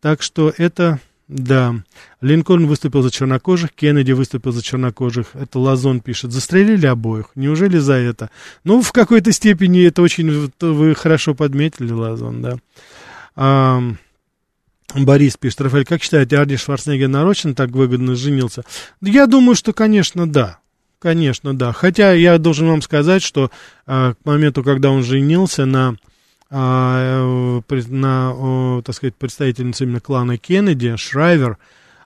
[0.00, 0.98] Так что это
[1.30, 1.76] да.
[2.20, 5.28] Линкольн выступил за чернокожих, Кеннеди выступил за чернокожих.
[5.34, 6.32] Это Лазон пишет.
[6.32, 7.26] Застрелили обоих.
[7.36, 8.30] Неужели за это?
[8.64, 10.50] Ну, в какой-то степени это очень...
[10.60, 12.56] Вы хорошо подметили, Лазон, да.
[13.36, 13.80] А,
[14.96, 15.60] Борис пишет.
[15.60, 18.64] Рафаэль, как считаете, Арни Шварценеггер нарочно так выгодно женился?
[19.00, 20.58] Я думаю, что, конечно, да.
[20.98, 21.72] Конечно, да.
[21.72, 23.52] Хотя я должен вам сказать, что
[23.86, 25.94] а, к моменту, когда он женился на
[26.50, 27.22] на,
[28.84, 31.56] так сказать, представительницу именно клана Кеннеди, Шрайвер,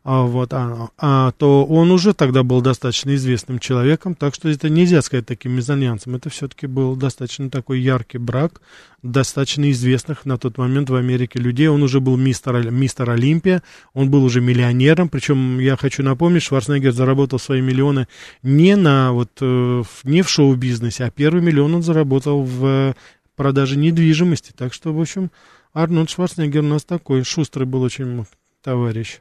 [0.07, 4.68] а, вот, а, а, то он уже тогда был достаточно известным человеком, так что это
[4.68, 6.14] нельзя сказать таким мезальянсом.
[6.14, 8.61] Это все-таки был достаточно такой яркий брак,
[9.02, 11.68] достаточно известных на тот момент в Америке людей.
[11.68, 13.62] Он уже был мистер, мистер Олимпия,
[13.94, 18.07] он был уже миллионером, причем я хочу напомнить, Шварценеггер заработал свои миллионы
[18.42, 22.94] не, на, вот, э, не в шоу-бизнесе, а первый миллион он заработал в
[23.37, 24.53] продажи недвижимости.
[24.57, 25.31] Так что, в общем,
[25.73, 28.27] Арнольд Шварценеггер у нас такой шустрый был очень
[28.62, 29.20] товарищ.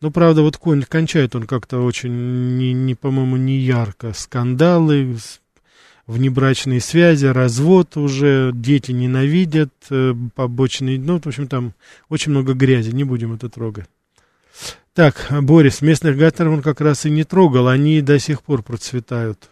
[0.00, 4.12] Но, правда, вот кончает он как-то очень, не, не, по-моему, не ярко.
[4.12, 5.16] Скандалы,
[6.06, 11.74] внебрачные связи, развод уже, дети ненавидят, э, побочные, ну, в общем, там
[12.08, 13.86] очень много грязи, не будем это трогать.
[14.94, 19.48] Так, Борис, местных гаттеров он как раз и не трогал, они до сих пор процветают.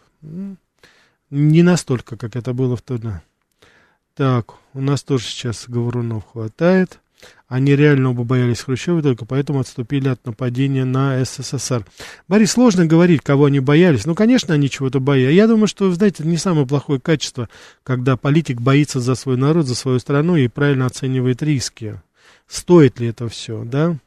[1.31, 3.13] Не настолько, как это было в тот день.
[4.21, 6.99] Так, у нас тоже сейчас говорунов хватает.
[7.47, 11.87] Они реально оба боялись Хрущева, только поэтому отступили от нападения на СССР.
[12.27, 14.05] Борис, сложно говорить, кого они боялись.
[14.05, 15.35] Ну, конечно, они чего-то боялись.
[15.35, 17.49] Я думаю, что, знаете, это не самое плохое качество,
[17.81, 21.99] когда политик боится за свой народ, за свою страну и правильно оценивает риски.
[22.45, 23.97] Стоит ли это все, да?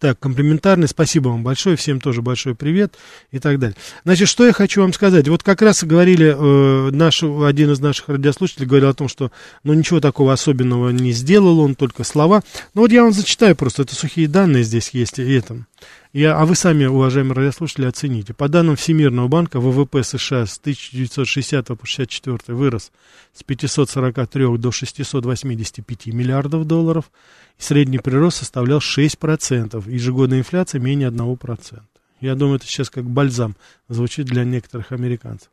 [0.00, 2.94] Так, комплиментарный, спасибо вам большое, всем тоже большой привет
[3.32, 3.76] и так далее.
[4.04, 5.26] Значит, что я хочу вам сказать.
[5.26, 9.32] Вот как раз говорили, э, наш, один из наших радиослушателей говорил о том, что
[9.64, 12.44] ну ничего такого особенного не сделал он, только слова.
[12.74, 15.66] Ну вот я вам зачитаю просто, это сухие данные здесь есть и этом.
[16.12, 18.34] Я, а вы сами, уважаемые радиослушатели, оцените.
[18.34, 22.92] По данным Всемирного банка, ВВП США с 1960 по 1964 вырос
[23.34, 27.10] с 543 до 685 миллиардов долларов.
[27.58, 31.80] Средний прирост составлял 6%, ежегодная инфляция менее 1%.
[32.20, 33.56] Я думаю, это сейчас как бальзам
[33.88, 35.50] звучит для некоторых американцев.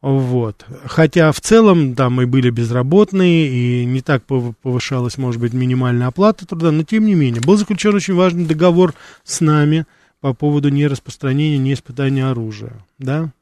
[0.00, 0.64] Вот.
[0.84, 6.46] Хотя в целом там и были безработные, и не так повышалась, может быть, минимальная оплата
[6.46, 7.42] труда, но тем не менее.
[7.42, 9.86] Был заключен очень важный договор с нами
[10.20, 12.84] по поводу нераспространения, неиспытания оружия.
[12.98, 13.32] Да?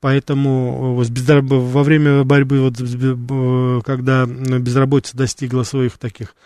[0.00, 6.36] Поэтому э, во время борьбы, вот, когда безработица достигла своих таких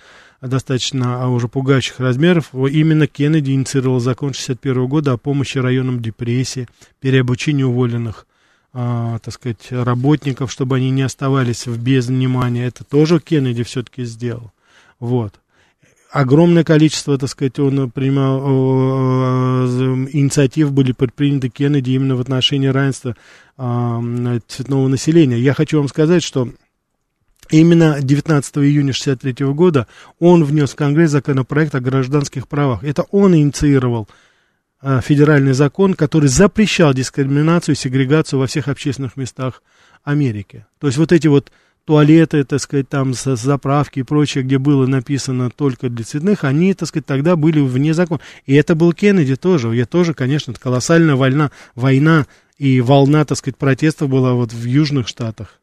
[0.40, 6.68] достаточно а уже пугающих размеров, именно Кеннеди инициировал закон 61 года о помощи районам депрессии,
[7.00, 8.26] переобучении уволенных
[8.72, 12.66] а, так сказать, работников, чтобы они не оставались без внимания.
[12.66, 14.52] Это тоже Кеннеди все-таки сделал.
[15.00, 15.40] Вот.
[16.10, 18.38] Огромное количество, так сказать, он принимал,
[20.12, 23.16] инициатив были предприняты Кеннеди именно в отношении равенства
[23.56, 24.02] а,
[24.46, 25.38] цветного населения.
[25.38, 26.48] Я хочу вам сказать, что
[27.50, 29.86] Именно 19 июня 1963 года
[30.18, 32.84] он внес в Конгресс законопроект о гражданских правах.
[32.84, 34.08] Это он инициировал
[34.80, 39.62] Э, федеральный закон, который запрещал дискриминацию и сегрегацию во всех общественных местах
[40.04, 40.66] Америки.
[40.78, 41.50] То есть вот эти вот
[41.84, 46.88] туалеты, так сказать, там заправки и прочее, где было написано только для цветных, они, так
[46.88, 48.20] сказать, тогда были вне закона.
[48.46, 49.74] И это был Кеннеди тоже.
[49.74, 55.08] Я тоже, конечно, колоссальная война, война и волна, так сказать, протестов была вот в южных
[55.08, 55.58] штатах.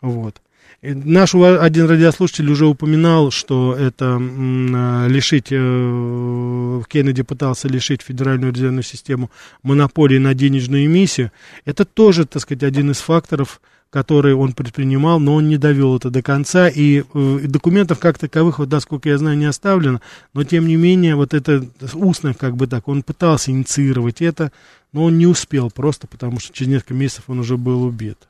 [0.00, 0.40] Вот.
[0.80, 8.84] Наш один радиослушатель уже упоминал, что это а, лишить, э, Кеннеди пытался лишить Федеральную резервную
[8.84, 9.28] систему
[9.64, 11.32] монополии на денежную эмиссию.
[11.64, 13.60] Это тоже, так сказать, один из факторов,
[13.90, 18.60] который он предпринимал, но он не довел это до конца, и э, документов как таковых,
[18.60, 20.00] вот насколько я знаю, не оставлено,
[20.32, 24.52] но тем не менее, вот это устно, как бы так, он пытался инициировать это,
[24.92, 28.27] но он не успел просто, потому что через несколько месяцев он уже был убит.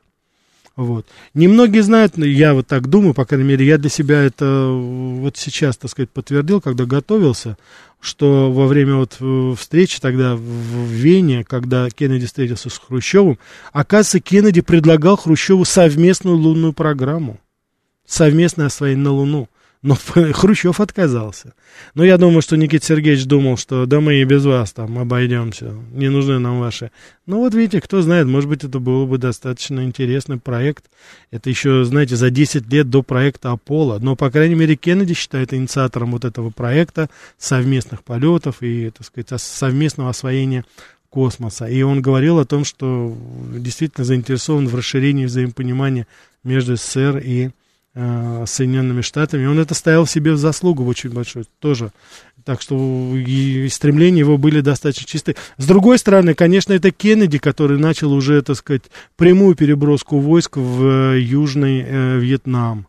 [0.79, 1.07] Вот.
[1.35, 5.77] Немногие знают, я вот так думаю, по крайней мере, я для себя это вот сейчас,
[5.77, 7.59] так сказать, подтвердил, когда готовился,
[8.01, 13.41] что во время вот э, встречи тогда в Вене, когда Кеннеди встретился с Хрущевым,
[13.73, 17.41] оказывается, Кеннеди предлагал Хрущеву совместную лунную программу.
[18.07, 19.49] Совместное освоение на Луну.
[19.81, 21.55] Но Хрущев отказался.
[21.95, 25.73] Но я думаю, что Никита Сергеевич думал, что да мы и без вас там обойдемся,
[25.93, 26.91] не нужны нам ваши.
[27.27, 30.87] Ну вот видите, кто знает, может быть, это был бы достаточно интересный проект.
[31.31, 34.01] Это еще, знаете, за 10 лет до проекта Аполло.
[34.01, 39.41] Но, по крайней мере, Кеннеди считает инициатором вот этого проекта совместных полетов и, так сказать,
[39.41, 40.64] совместного освоения
[41.09, 41.67] космоса.
[41.67, 43.17] И он говорил о том, что
[43.55, 46.09] действительно заинтересован в расширении взаимопонимания
[46.43, 47.51] между СССР и
[47.99, 49.47] э, Соединенными Штатами.
[49.47, 51.91] Он это ставил себе в заслугу очень большой тоже.
[52.45, 52.77] Так что
[53.15, 55.37] и стремления его были достаточно чистые.
[55.59, 58.85] С другой стороны, конечно, это Кеннеди, который начал уже, так сказать,
[59.17, 62.87] прямую переброску войск в э, Южный э, Вьетнам.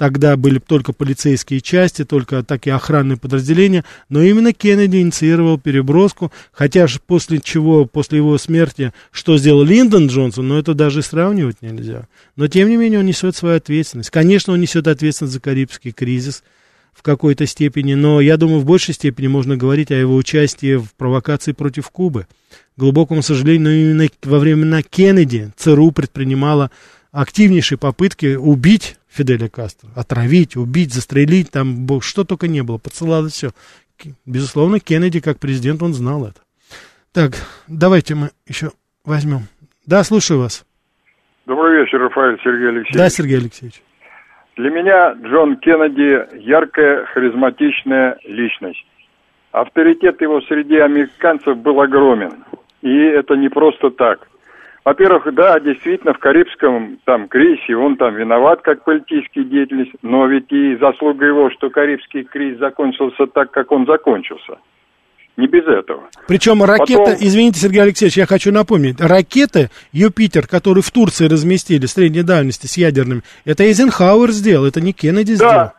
[0.00, 6.86] Тогда были только полицейские части, только такие охранные подразделения, но именно Кеннеди инициировал переброску, хотя
[6.86, 12.08] же после чего, после его смерти, что сделал Линдон Джонсон, но это даже сравнивать нельзя.
[12.34, 14.08] Но тем не менее он несет свою ответственность.
[14.08, 16.44] Конечно, он несет ответственность за Карибский кризис
[16.94, 20.94] в какой-то степени, но я думаю, в большей степени можно говорить о его участии в
[20.94, 22.26] провокации против Кубы.
[22.74, 26.70] К глубокому сожалению, но именно во времена Кеннеди ЦРУ предпринимала
[27.12, 29.90] активнейшие попытки убить Фиделя Кастро.
[29.96, 33.50] Отравить, убить, застрелить, там что только не было, поцеловать все.
[34.24, 36.40] Безусловно, Кеннеди как президент, он знал это.
[37.12, 37.32] Так,
[37.66, 38.70] давайте мы еще
[39.04, 39.48] возьмем.
[39.84, 40.64] Да, слушаю вас.
[41.46, 42.94] Добрый вечер, Рафаэль Сергей Алексеевич.
[42.94, 43.82] Да, Сергей Алексеевич.
[44.56, 48.86] Для меня Джон Кеннеди яркая, харизматичная личность.
[49.50, 52.44] Авторитет его среди американцев был огромен.
[52.82, 54.29] И это не просто так.
[54.84, 60.50] Во-первых, да, действительно, в Карибском там кризисе он там виноват как политический деятельность, но ведь
[60.50, 64.56] и заслуга его, что Карибский кризис закончился так, как он закончился.
[65.36, 66.04] Не без этого.
[66.26, 67.14] Причем ракета, Потом...
[67.20, 72.76] извините, Сергей Алексеевич, я хочу напомнить, ракеты Юпитер, которые в Турции разместили средней дальности с
[72.76, 75.48] ядерными, это Эйзенхауэр сделал, это не Кеннеди да.
[75.48, 75.70] сделал.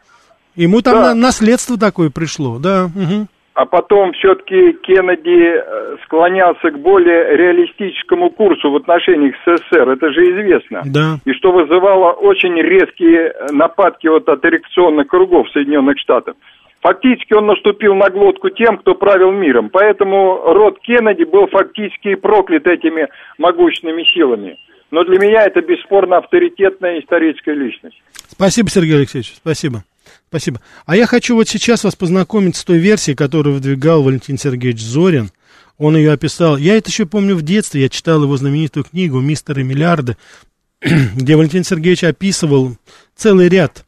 [0.56, 1.16] Ему там да.
[1.16, 2.86] наследство такое пришло, да.
[2.86, 9.90] Угу а потом все-таки Кеннеди э, склонялся к более реалистическому курсу в отношениях с СССР,
[9.90, 10.84] это же известно.
[10.86, 11.18] Да.
[11.26, 16.36] И что вызывало очень резкие нападки вот от реакционных кругов Соединенных Штатов.
[16.82, 19.70] Фактически он наступил на глотку тем, кто правил миром.
[19.70, 24.58] Поэтому род Кеннеди был фактически проклят этими могущественными силами.
[24.90, 28.02] Но для меня это бесспорно авторитетная историческая личность.
[28.30, 29.84] Спасибо, Сергей Алексеевич, спасибо.
[30.32, 30.62] Спасибо.
[30.86, 35.30] А я хочу вот сейчас вас познакомить с той версией, которую выдвигал Валентин Сергеевич Зорин.
[35.78, 36.56] Он ее описал.
[36.56, 37.82] Я это еще помню в детстве.
[37.82, 40.16] Я читал его знаменитую книгу «Мистеры миллиарды»,
[40.82, 42.78] где Валентин Сергеевич описывал
[43.14, 43.84] целый ряд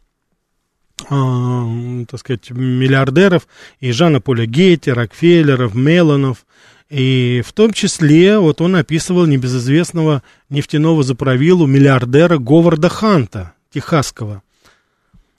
[1.09, 3.47] э, так сказать, миллиардеров,
[3.79, 6.45] и Жана Поля Гейти, Рокфеллеров, Меланов,
[6.89, 14.43] И в том числе вот он описывал небезызвестного нефтяного заправилу, миллиардера Говарда Ханта, техасского.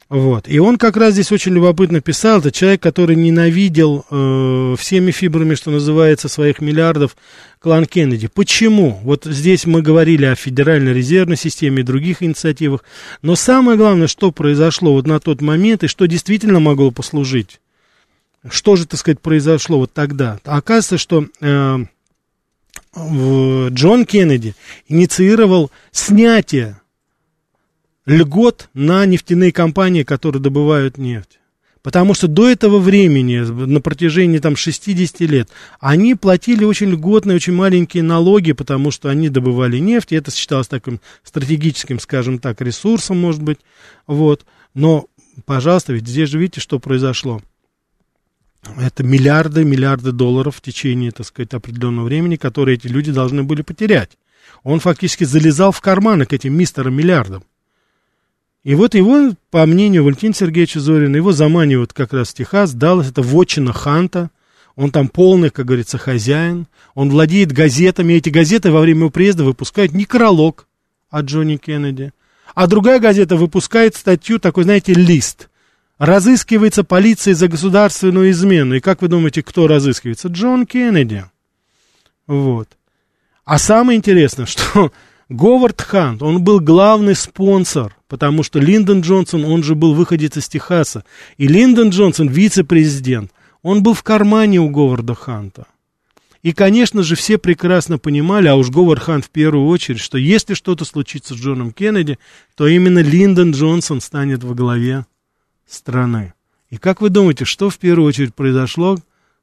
[0.09, 0.49] Вот.
[0.49, 5.55] И он как раз здесь очень любопытно писал, это человек, который ненавидел э, всеми фибрами,
[5.55, 7.17] что называется, своих миллиардов
[7.59, 8.29] клан Кеннеди.
[8.29, 9.01] Почему?
[9.03, 12.85] Вот здесь мы говорили о Федеральной резервной системе и других инициативах,
[13.23, 17.61] но самое главное, что произошло вот на тот момент и что действительно могло послужить
[18.51, 20.39] что же, так сказать, произошло вот тогда?
[20.45, 21.79] Оказывается, что э,
[22.95, 24.55] Джон Кеннеди
[24.89, 26.79] инициировал снятие
[28.07, 31.39] льгот на нефтяные компании, которые добывают нефть.
[31.85, 35.51] Потому что до этого времени, на протяжении там 60 лет,
[35.81, 40.67] они платили очень льготные, очень маленькие налоги, потому что они добывали нефть, и это считалось
[40.67, 43.59] таким стратегическим, скажем так, ресурсом, может быть.
[44.07, 44.47] Вот.
[44.73, 45.09] Но,
[45.45, 47.43] пожалуйста, ведь здесь же видите, что произошло.
[48.79, 53.61] Это миллиарды, миллиарды долларов в течение, так сказать, определенного времени, которые эти люди должны были
[53.61, 54.17] потерять.
[54.63, 57.45] Он фактически залезал в карманы к этим мистерам миллиардам.
[58.65, 63.11] И вот его, по мнению Валентина Сергеевича Зорина, его заманивают как раз в Техас, Даллас,
[63.11, 64.31] это вотчина Ханта,
[64.75, 69.45] он там полный, как говорится, хозяин, он владеет газетами, эти газеты во время его приезда
[69.45, 70.67] выпускают некролог
[71.11, 72.13] от Джонни Кеннеди,
[72.55, 75.49] а другая газета выпускает статью, такой, знаете, лист–
[75.99, 78.75] Разыскивается полиция за государственную измену.
[78.75, 80.29] И как вы думаете, кто разыскивается?
[80.29, 81.25] Джон Кеннеди.
[82.27, 82.69] Вот.
[83.45, 84.93] А самое интересное, что
[85.29, 90.49] Говард Хант, он был главный спонсор, потому что Линдон Джонсон, он же был выходец из
[90.49, 91.05] Техаса.
[91.39, 95.67] И Линдон Джонсон, вице-президент, он был в кармане у Говарда Ханта.
[96.43, 100.53] И, конечно же, все прекрасно понимали, а уж Говард Хант в первую очередь, что если
[100.53, 102.19] что-то случится с Джоном Кеннеди,
[102.55, 105.07] то именно Линдон Джонсон станет во главе
[105.67, 106.35] страны.
[106.69, 108.99] И как вы думаете, что в первую очередь произошло,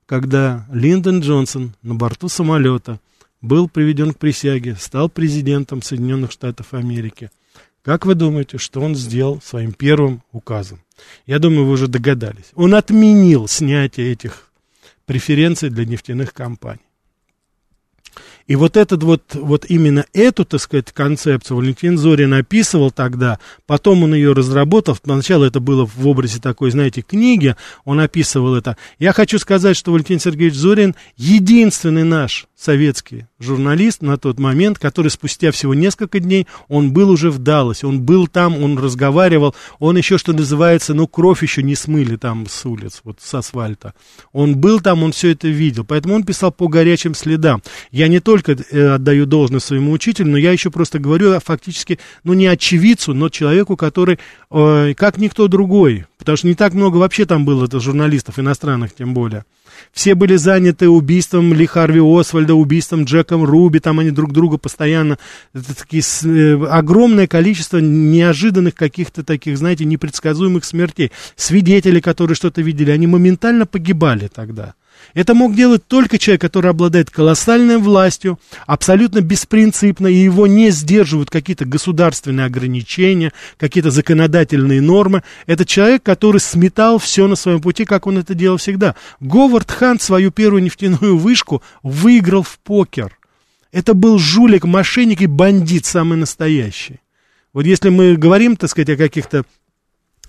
[0.06, 3.00] когда Линдон Джонсон на борту самолета
[3.42, 7.30] был приведен к присяге, стал президентом Соединенных Штатов Америки?
[7.84, 10.82] Как вы думаете, что он сделал своим первым указом?
[11.26, 12.52] Я думаю, вы уже догадались.
[12.54, 14.52] Он отменил снятие этих
[15.06, 16.82] преференций для нефтяных компаний.
[18.48, 24.04] И вот этот вот, вот именно эту, так сказать, концепцию Валентин Зорин описывал тогда, потом
[24.04, 28.76] он ее разработал, сначала это было в образе такой, знаете, книги, он описывал это.
[29.00, 35.10] Я хочу сказать, что Валентин Сергеевич Зорин единственный наш советский журналист на тот момент, который
[35.10, 39.98] спустя всего несколько дней, он был уже в Далласе, он был там, он разговаривал, он
[39.98, 43.94] еще, что называется, ну, кровь еще не смыли там с улиц, вот с асфальта.
[44.32, 47.64] Он был там, он все это видел, поэтому он писал по горячим следам.
[47.90, 52.34] Я не только э, отдаю должность своему учителю, но я еще просто говорю фактически, ну,
[52.34, 54.20] не очевидцу, но человеку, который,
[54.52, 58.94] э, как никто другой, потому что не так много вообще там было это журналистов, иностранных
[58.94, 59.44] тем более.
[59.92, 65.18] Все были заняты убийством Ли Харви Освальда, убийством Джеком Руби, там они друг друга постоянно...
[65.56, 71.12] Это такие, э, огромное количество неожиданных каких-то таких, знаете, непредсказуемых смертей.
[71.36, 74.76] Свидетели, которые что-то видели, они моментально погибали тогда.
[75.14, 81.30] Это мог делать только человек, который обладает колоссальной властью, абсолютно беспринципно, и его не сдерживают
[81.30, 85.24] какие-то государственные ограничения, какие-то законодательные нормы.
[85.48, 88.96] Это человек, который сметал все на своем пути, как он это делал всегда.
[89.20, 93.18] Говард Хант свою первую нефтяную вышку выиграл в покер.
[93.72, 97.00] Это был жулик, мошенник и бандит самый настоящий.
[97.54, 99.44] Вот если мы говорим, так сказать, о каких-то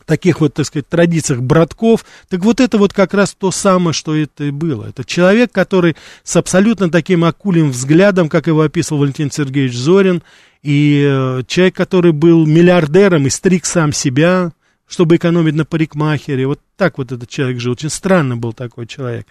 [0.07, 4.15] таких вот, так сказать, традициях братков, так вот это вот как раз то самое, что
[4.17, 4.87] это и было.
[4.87, 10.23] Это человек, который с абсолютно таким акулим взглядом, как его описывал Валентин Сергеевич Зорин,
[10.63, 14.53] и э, человек, который был миллиардером и стриг сам себя,
[14.87, 16.47] чтобы экономить на парикмахере.
[16.47, 17.73] Вот так вот этот человек жил.
[17.73, 19.27] Очень странно был такой человек.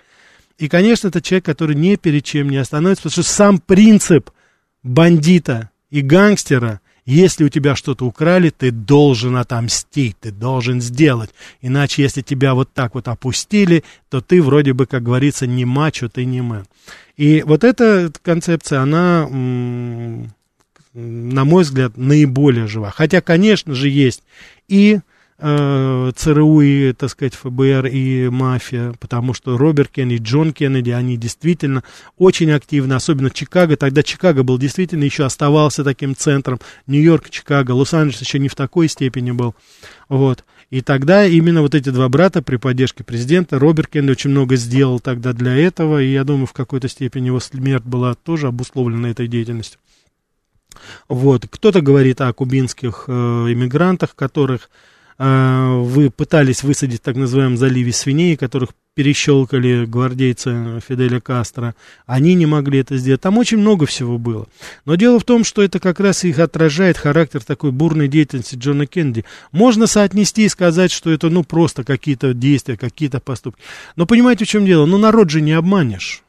[0.58, 4.30] И, конечно, это человек, который ни перед чем не остановится, потому что сам принцип
[4.84, 11.32] бандита и гангстера– если у тебя что-то украли, ты должен отомстить, ты должен сделать.
[11.62, 16.10] Иначе, если тебя вот так вот опустили, то ты вроде бы, как говорится, не мачо,
[16.10, 16.66] ты не мэн.
[17.18, 22.92] И вот эта концепция, она, на мой взгляд, наиболее жива.
[22.92, 24.24] Хотя, конечно же, есть
[24.68, 25.00] и
[25.42, 31.18] э, ЦРУ и, так сказать, ФБР и мафия, потому что Роберт Кеннеди, Джон Кеннеди, они
[31.18, 31.84] действительно
[32.18, 38.22] очень активны, особенно Чикаго, тогда Чикаго был действительно еще оставался таким центром, Нью-Йорк, Чикаго, Лос-Анджелес
[38.22, 39.56] еще не в такой степени был,
[40.08, 40.46] вот.
[40.70, 45.02] И тогда именно вот эти два брата при поддержке президента, Роберт Кеннеди очень много сделал
[45.02, 49.28] тогда для этого, и я думаю, в какой-то степени его смерть была тоже обусловлена этой
[49.28, 49.80] деятельностью.
[51.10, 51.46] Вот.
[51.50, 54.70] Кто-то говорит о кубинских э, иммигрантах, которых
[55.18, 61.76] вы пытались высадить так называемом заливе свиней, которых перещелкали гвардейцы Фиделя Кастро.
[62.06, 63.22] Они не могли это сделать.
[63.22, 64.48] Там очень много всего было.
[64.86, 68.86] Но дело в том, что это как раз их отражает характер такой бурной деятельности Джона
[68.86, 69.26] Кеннеди.
[69.52, 73.62] Можно соотнести и сказать, что это ну просто какие-то действия, какие-то поступки.
[73.96, 74.86] Но понимаете, в чем дело?
[74.86, 76.24] Ну народ же не обманешь.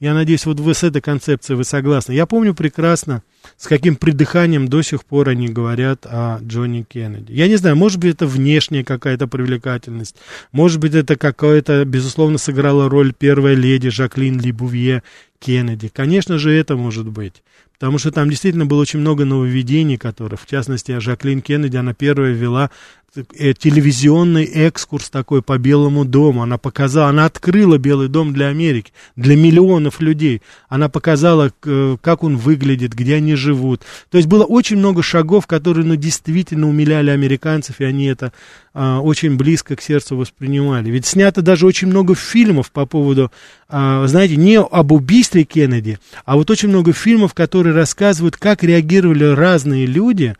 [0.00, 2.12] Я надеюсь, вот вы с этой концепцией вы согласны.
[2.12, 3.24] Я помню прекрасно,
[3.56, 7.32] с каким придыханием до сих пор они говорят о Джонни Кеннеди.
[7.32, 10.14] Я не знаю, может быть, это внешняя какая-то привлекательность,
[10.52, 15.02] может быть, это какое-то, безусловно, сыграла роль первая леди Жаклин Либувье
[15.40, 15.88] Кеннеди.
[15.88, 17.42] Конечно же, это может быть.
[17.76, 22.32] Потому что там действительно было очень много нововведений, которые, в частности, Жаклин Кеннеди, она первая
[22.32, 22.70] вела
[23.07, 26.42] Э, телевизионный экскурс такой по Белому дому.
[26.42, 30.42] Она показала, она открыла Белый дом для Америки, для миллионов людей.
[30.68, 33.82] Она показала, как он выглядит, где они живут.
[34.10, 38.32] То есть было очень много шагов, которые, ну, действительно умиляли американцев, и они это
[38.80, 40.90] а, очень близко к сердцу воспринимали.
[40.90, 43.32] Ведь снято даже очень много фильмов по поводу,
[43.68, 49.24] а, знаете, не об убийстве Кеннеди, а вот очень много фильмов, которые рассказывают, как реагировали
[49.24, 50.36] разные люди,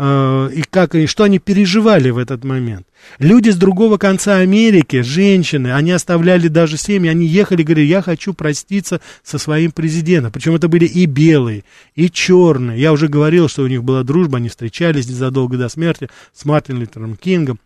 [0.00, 2.86] Э, и как и что они переживали в этот момент.
[3.18, 8.32] Люди с другого конца Америки, женщины, они оставляли даже семьи, они ехали, говорили, я хочу
[8.32, 10.30] проститься со своим президентом.
[10.30, 11.64] Причем это были и белые,
[11.96, 12.80] и черные.
[12.80, 16.82] Я уже говорил, что у них была дружба, они встречались незадолго до смерти с Мартином
[16.82, 17.58] Лютером Кингом.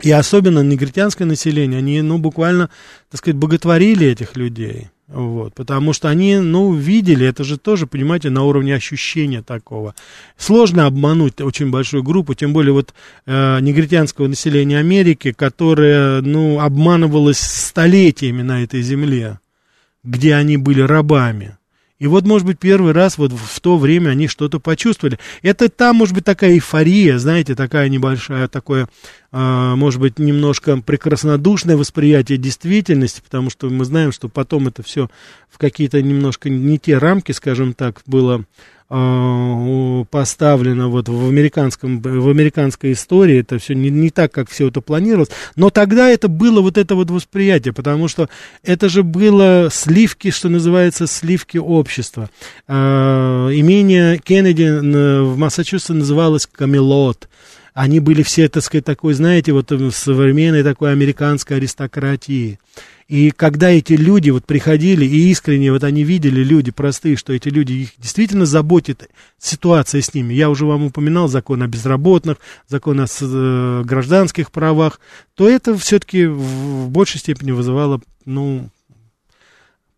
[0.00, 2.70] И особенно негритянское население, они, ну, буквально,
[3.10, 4.90] так сказать, боготворили этих людей.
[5.08, 9.94] Вот, потому что они, ну, видели, это же тоже, понимаете, на уровне ощущения такого.
[10.36, 12.92] Сложно обмануть очень большую группу, тем более вот
[13.24, 19.40] э, негритянского населения Америки, которое, ну, обманывалось столетиями на этой земле,
[20.04, 21.57] где они были рабами.
[21.98, 25.18] И вот, может быть, первый раз вот в то время они что-то почувствовали.
[25.42, 28.88] Это там, может быть, такая эйфория, знаете, такая небольшая, такое,
[29.32, 35.10] э, может быть, немножко прекраснодушное восприятие действительности, потому что мы знаем, что потом это все
[35.50, 38.44] в какие-то немножко не те рамки, скажем так, было а,
[38.88, 44.80] поставлено вот в, американском, в американской истории, это все не, не так, как все это
[44.80, 48.30] планировалось, но тогда это было вот это вот восприятие, потому что
[48.62, 52.30] это же было сливки, что называется, сливки общества.
[52.66, 57.28] А, имение Кеннеди в Массачусетсе называлось Камелот,
[57.78, 62.58] они были все, так сказать, такой, знаете, вот современной такой американской аристократии.
[63.06, 67.50] И когда эти люди вот приходили, и искренне вот они видели, люди простые, что эти
[67.50, 69.08] люди, их действительно заботит
[69.38, 70.34] ситуация с ними.
[70.34, 74.98] Я уже вам упоминал закон о безработных, закон о э, гражданских правах,
[75.36, 78.70] то это все-таки в большей степени вызывало, ну,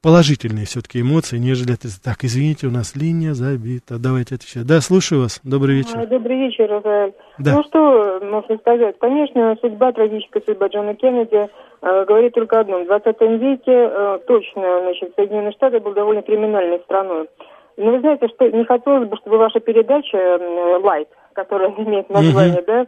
[0.03, 1.88] положительные все-таки эмоции, нежели это...
[2.03, 3.98] Так, извините, у нас линия забита.
[3.98, 4.66] Давайте отвечать.
[4.66, 5.40] Да, слушаю вас.
[5.44, 5.98] Добрый вечер.
[5.98, 7.12] А, добрый вечер, Рафаэль.
[7.38, 7.57] Да.
[7.57, 8.96] Ну что можно сказать?
[8.98, 11.48] Конечно, судьба, трагическая судьба Джона Кеннеди
[11.82, 12.82] э, говорит только одно.
[12.82, 17.28] В 20 веке э, точно, значит, Соединенные Штаты был довольно криминальной страной.
[17.76, 20.38] Но вы знаете, что не хотелось бы, чтобы ваша передача
[20.82, 22.66] «Лайт», которая имеет название, mm-hmm.
[22.66, 22.86] да,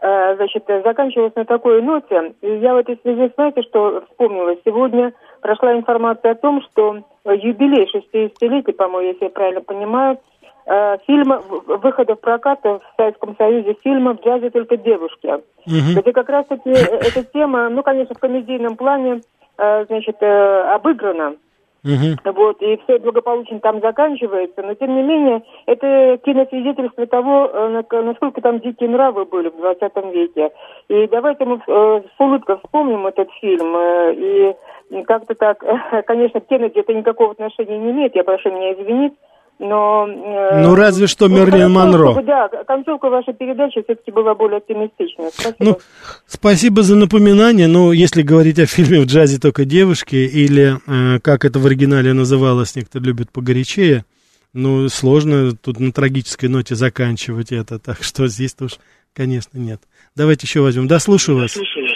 [0.00, 2.32] Э, значит, заканчивалась на такой ноте.
[2.40, 4.54] И я в этой связи, знаете, что вспомнила?
[4.64, 10.18] Сегодня прошла информация о том, что юбилей 60-летия, по-моему, если я правильно понимаю,
[10.66, 15.26] э, фильма, выхода в прокат в Советском Союзе фильма «В джазе только девушки».
[15.26, 16.00] Угу.
[16.00, 19.20] Где как раз-таки эта тема, ну, конечно, в комедийном плане,
[19.58, 21.36] э, значит, обыграна.
[21.84, 22.32] Угу.
[22.32, 28.40] Вот, и все благополучно там заканчивается, но тем не менее, это киносвидетельство того, э, насколько
[28.40, 30.50] там дикие нравы были в 20 веке.
[30.88, 33.76] И давайте мы э, с улыбкой вспомним этот фильм.
[33.76, 34.56] Э, и
[35.04, 35.62] как-то так,
[36.06, 39.14] конечно, к Кеннеди это никакого отношения не имеет, я прошу меня извинить,
[39.58, 40.06] но...
[40.08, 42.22] Э, ну, разве что ну, Мерлин Монро.
[42.22, 45.30] Да, концовка вашей передачи все-таки была более оптимистичная.
[45.30, 45.56] Спасибо.
[45.58, 45.78] Ну,
[46.26, 51.44] спасибо за напоминание, но если говорить о фильме «В джазе только девушки» или, э, как
[51.44, 54.04] это в оригинале называлось, некоторые любят погорячее,
[54.52, 58.78] ну, сложно тут на трагической ноте заканчивать это, так что здесь уж,
[59.12, 59.80] конечно, нет.
[60.14, 60.86] Давайте еще возьмем.
[60.86, 61.52] Да, слушаю вас.
[61.52, 61.88] Слушаю.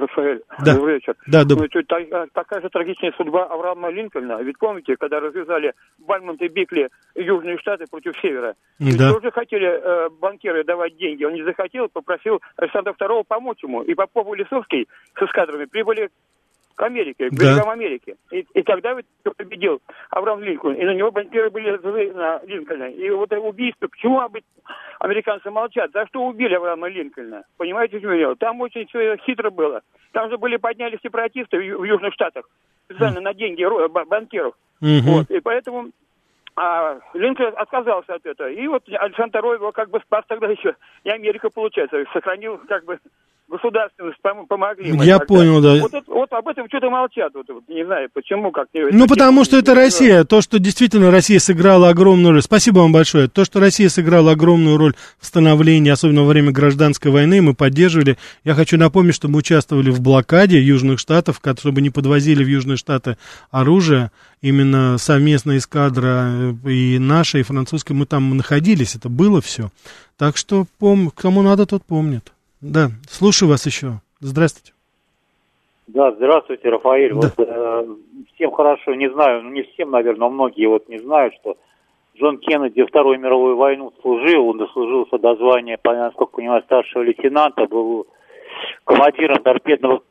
[0.00, 0.42] Рафаэль.
[0.64, 0.74] Да.
[0.74, 1.14] Добрый вечер.
[1.26, 1.70] Да, добрый.
[1.72, 4.42] Ну, так, такая же трагичная судьба Авраама Линкольна.
[4.42, 8.54] Ведь помните, когда развязали Бальмонт и Бикли Южные Штаты против Севера?
[8.78, 9.12] Ведь да.
[9.12, 11.24] тоже хотели э, банкиры давать деньги.
[11.24, 13.82] Он не захотел, попросил Александра II помочь ему.
[13.82, 14.88] И Попов и Лисовский
[15.18, 16.10] с эскадрами прибыли
[16.74, 17.72] к Америке, к берегам да.
[17.72, 18.16] Америки.
[18.30, 19.06] И, и тогда ведь
[19.36, 20.76] победил Авраам Линкольн.
[20.76, 21.76] И на него банкиры были
[22.12, 22.90] на Линкольна.
[22.90, 24.20] И вот это убийство, почему
[25.00, 25.90] американцы молчат?
[25.92, 27.44] За что убили Авраама Линкольна?
[27.56, 29.82] Понимаете, что я Там очень все хитро было.
[30.12, 32.48] Там же были подняли сепаратисты в, в Южных Штатах.
[32.84, 33.22] Специально mm.
[33.22, 34.54] на деньги банкиров.
[34.82, 35.00] Mm-hmm.
[35.04, 35.30] Вот.
[35.30, 35.90] И поэтому
[36.54, 38.50] А Линкольн отказался от этого.
[38.50, 40.74] И вот Александр II его как бы спас тогда еще.
[41.04, 42.98] И Америка, получается, сохранил как бы
[43.52, 44.92] государственность, пом- помогли.
[44.92, 45.26] мы Я тогда.
[45.34, 45.76] понял, да.
[45.80, 47.32] Вот, это- вот об этом что-то молчат.
[47.34, 48.68] Вот, вот не знаю, почему, как.
[48.72, 50.24] Ну, потому что это Россия.
[50.24, 52.42] То, что действительно Россия сыграла огромную роль.
[52.42, 53.28] Спасибо вам большое.
[53.28, 58.16] То, что Россия сыграла огромную роль в становлении, особенно во время гражданской войны, мы поддерживали.
[58.44, 62.76] Я хочу напомнить, что мы участвовали в блокаде Южных Штатов, чтобы не подвозили в Южные
[62.76, 63.18] Штаты
[63.50, 64.10] оружие.
[64.40, 68.96] Именно совместная эскадра э, и наша, и французская, мы там находились.
[68.96, 69.70] Это было все.
[70.18, 71.12] Так что пом...
[71.14, 72.32] кому надо, тот помнит.
[72.62, 74.00] Да, слушаю вас еще.
[74.20, 74.72] Здравствуйте.
[75.88, 77.12] Да, здравствуйте, Рафаэль.
[77.12, 77.86] Вот, э,
[78.34, 81.56] всем хорошо, не знаю, ну не всем, наверное, но многие вот не знают, что
[82.16, 87.66] Джон Кеннеди Вторую мировую войну служил, он дослужился до звания, по- насколько понимаю, старшего лейтенанта,
[87.66, 88.06] был
[88.84, 90.02] командиром торпедного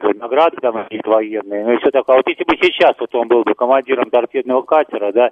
[0.00, 2.16] награды там какие-то военные, ну и все такое.
[2.16, 5.30] А вот если бы сейчас вот он был бы командиром торпедного катера, да,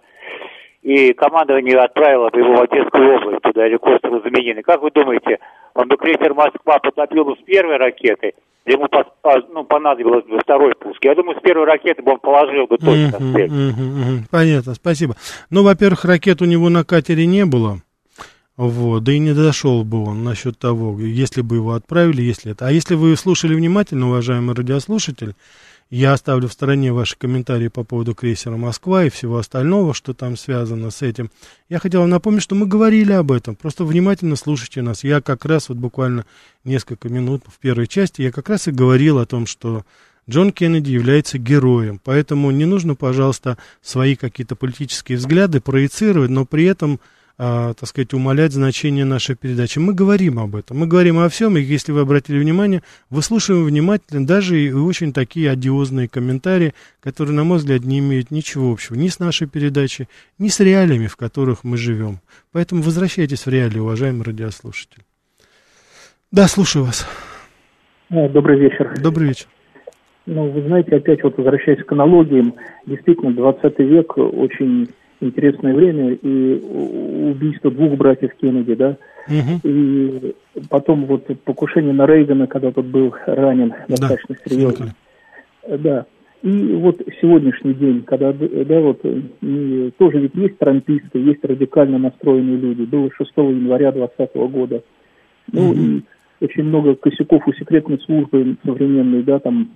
[0.82, 4.62] и командование отправило бы его в Одесскую область туда, или к острову Заменины.
[4.62, 5.38] Как вы думаете,
[5.74, 8.32] он бы крейсер Москва потопил бы с первой ракеты,
[8.66, 11.04] ему а, ну, понадобилось бы второй пуск?
[11.04, 13.50] Я думаю, с первой ракеты бы он положил бы точно цель.
[14.30, 15.14] Понятно, спасибо.
[15.50, 17.78] Ну, во-первых, ракет у него на катере не было.
[18.56, 22.66] Вот, да и не дошел бы он насчет того, если бы его отправили, если это.
[22.66, 25.34] А если вы слушали внимательно, уважаемый радиослушатель,
[25.92, 30.38] я оставлю в стороне ваши комментарии по поводу крейсера «Москва» и всего остального, что там
[30.38, 31.30] связано с этим.
[31.68, 33.56] Я хотел вам напомнить, что мы говорили об этом.
[33.56, 35.04] Просто внимательно слушайте нас.
[35.04, 36.24] Я как раз вот буквально
[36.64, 39.84] несколько минут в первой части, я как раз и говорил о том, что
[40.30, 42.00] Джон Кеннеди является героем.
[42.02, 47.00] Поэтому не нужно, пожалуйста, свои какие-то политические взгляды проецировать, но при этом
[47.38, 49.78] а, так сказать, умалять значение нашей передачи.
[49.78, 54.26] Мы говорим об этом, мы говорим о всем, и если вы обратили внимание, выслушиваем внимательно
[54.26, 59.08] даже и очень такие одиозные комментарии, которые, на мой взгляд, не имеют ничего общего ни
[59.08, 60.08] с нашей передачей,
[60.38, 62.20] ни с реалиями, в которых мы живем.
[62.52, 65.02] Поэтому возвращайтесь в реалии, уважаемый радиослушатель.
[66.30, 67.06] Да, слушаю вас.
[68.08, 68.94] Добрый вечер.
[69.00, 69.46] Добрый вечер.
[70.26, 72.54] Ну, вы знаете, опять вот возвращаясь к аналогиям,
[72.86, 74.88] действительно, 20 век очень
[75.22, 76.60] интересное время, и
[77.30, 78.96] убийство двух братьев Кеннеди, да,
[79.64, 80.34] и
[80.68, 84.94] потом вот покушение на Рейгана, когда тот был ранен достаточно серьезно.
[85.68, 86.06] Да.
[86.42, 92.56] И вот сегодняшний день, когда, да, вот, и тоже ведь есть трамписты, есть радикально настроенные
[92.56, 92.82] люди.
[92.82, 94.82] Было 6 января 2020 года.
[95.52, 96.02] Ну, и
[96.40, 99.70] очень много косяков у секретной службы современной, да, там,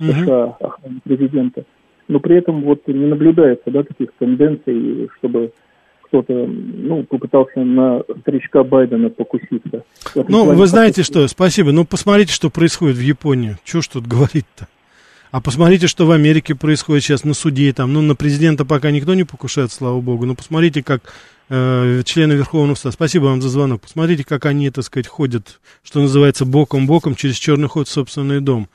[0.00, 1.64] США, охраны президента.
[2.08, 5.52] Но при этом вот не наблюдается, да, таких тенденций, чтобы
[6.08, 9.84] кто-то, ну, попытался на старичка Байдена покуситься.
[10.14, 11.70] Ну, плане вы знаете что, спасибо.
[11.70, 13.56] Ну, посмотрите, что происходит в Японии.
[13.64, 14.68] Чего ж тут говорить-то?
[15.30, 17.72] А посмотрите, что в Америке происходит сейчас на суде.
[17.74, 20.24] Там, ну, на президента пока никто не покушает, слава богу.
[20.24, 21.12] Но посмотрите, как
[21.50, 22.92] э, члены Верховного суда.
[22.92, 23.82] Спасибо вам за звонок.
[23.82, 28.68] Посмотрите, как они, так сказать, ходят, что называется, боком-боком через черный ход в собственный дом.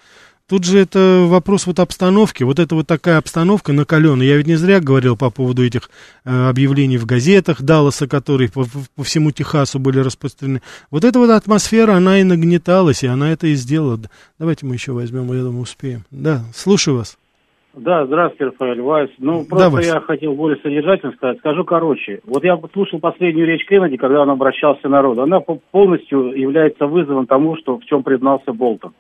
[0.54, 4.28] Тут же это вопрос вот обстановки, вот это вот такая обстановка накаленная.
[4.28, 5.90] Я ведь не зря говорил по поводу этих
[6.26, 10.62] э, объявлений в газетах Далласа, которые по, по всему Техасу были распространены.
[10.92, 14.00] Вот эта вот атмосфера, она и нагнеталась, и она это и сделала.
[14.38, 16.06] Давайте мы еще возьмем, я думаю, успеем.
[16.12, 17.18] Да, слушаю вас.
[17.76, 19.10] Да, здравствуйте, Рафаэль Вайс.
[19.18, 19.88] Ну, просто Вась.
[19.88, 21.40] я хотел более содержательно сказать.
[21.40, 22.20] Скажу короче.
[22.26, 25.24] Вот я слушал последнюю речь Кеннеди, когда он обращался к народу.
[25.24, 28.92] Она по- полностью является вызовом тому, что в чем признался Болтон.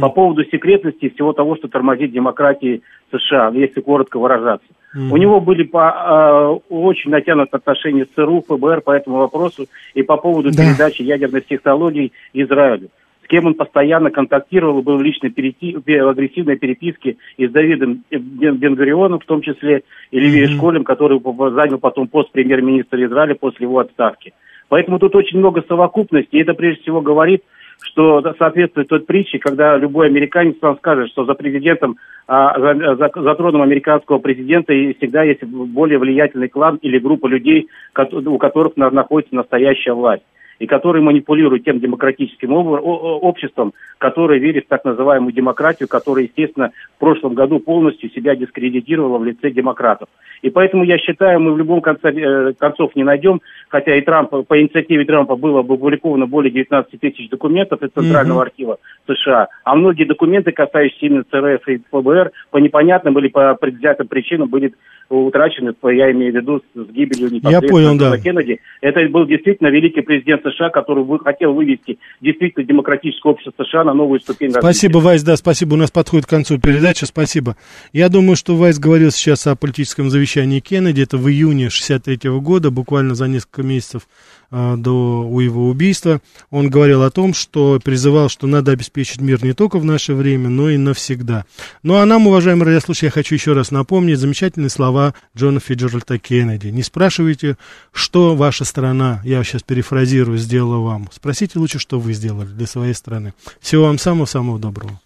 [0.00, 4.66] По поводу секретности и всего того, что тормозит демократии США, если коротко выражаться.
[4.92, 5.12] Мгм.
[5.12, 10.02] У него были по, э, очень натянутые отношения с ЦРУ, ФБР по этому вопросу и
[10.02, 10.62] по поводу Да.
[10.64, 12.88] передачи ядерных технологий Израилю.
[13.26, 17.50] С кем он постоянно контактировал, был в личной перети- пе- в агрессивной переписке и с
[17.50, 20.54] Давидом Бен- Бенгурионом, в том числе, и Левией Мгм.
[20.54, 21.20] Школем, который
[21.52, 24.32] занял потом пост премьер-министра Израиля после его отставки.
[24.68, 27.42] Поэтому тут очень много совокупностей, и это прежде всего говорит,
[27.82, 31.96] что соответствует той притче, когда любой американец вам скажет, что за президентом,
[32.28, 37.26] а, за, за- за троном американского президента и всегда есть более влиятельный клан или группа
[37.26, 37.66] людей,
[38.12, 40.22] у которых на- находится настоящая власть
[40.58, 47.00] и которые манипулируют тем демократическим обществом, которое верит в так называемую демократию, которая, естественно, в
[47.00, 50.08] прошлом году полностью себя дискредитировала в лице демократов.
[50.42, 54.46] И поэтому я считаю, мы в любом конце э, концов не найдем, хотя и Трамп,
[54.46, 58.46] по инициативе Трампа было опубликовано более 19 тысяч документов из Центрального Мгм.
[58.46, 64.08] архива США, а многие документы, касающиеся именно ЦРФ и ФБР, по непонятным или по предвзятым
[64.08, 64.72] причинам были
[65.08, 68.18] утрачены, я имею в виду с, гибелью непосредственно понял, да.
[68.18, 68.60] Кеннеди.
[68.80, 73.94] Это был действительно великий президент США, который вы, хотел вывести действительно демократическое общество США на
[73.94, 74.60] новую ступень развития.
[74.60, 75.74] Спасибо, Вайс, да, спасибо.
[75.74, 77.56] У нас подходит к концу передачи, спасибо.
[77.92, 82.70] Я думаю, что Вайс говорил сейчас о политическом завещании Кеннеди, это в июне 63 года,
[82.70, 84.02] буквально за несколько месяцев
[84.50, 86.20] а, до его убийства.
[86.50, 90.48] Он говорил о том, что призывал, что надо обеспечить мир не только в наше время,
[90.48, 91.44] но и навсегда.
[91.82, 96.68] Ну а нам, уважаемые радиослушатели, я хочу еще раз напомнить замечательные слова Джона Фиджеральда Кеннеди.
[96.68, 97.56] Не спрашивайте,
[97.92, 101.08] что ваша страна, я сейчас перефразирую, сделала вам.
[101.12, 103.34] Спросите лучше, что вы сделали для своей страны.
[103.60, 105.00] Всего вам самого-самого доброго.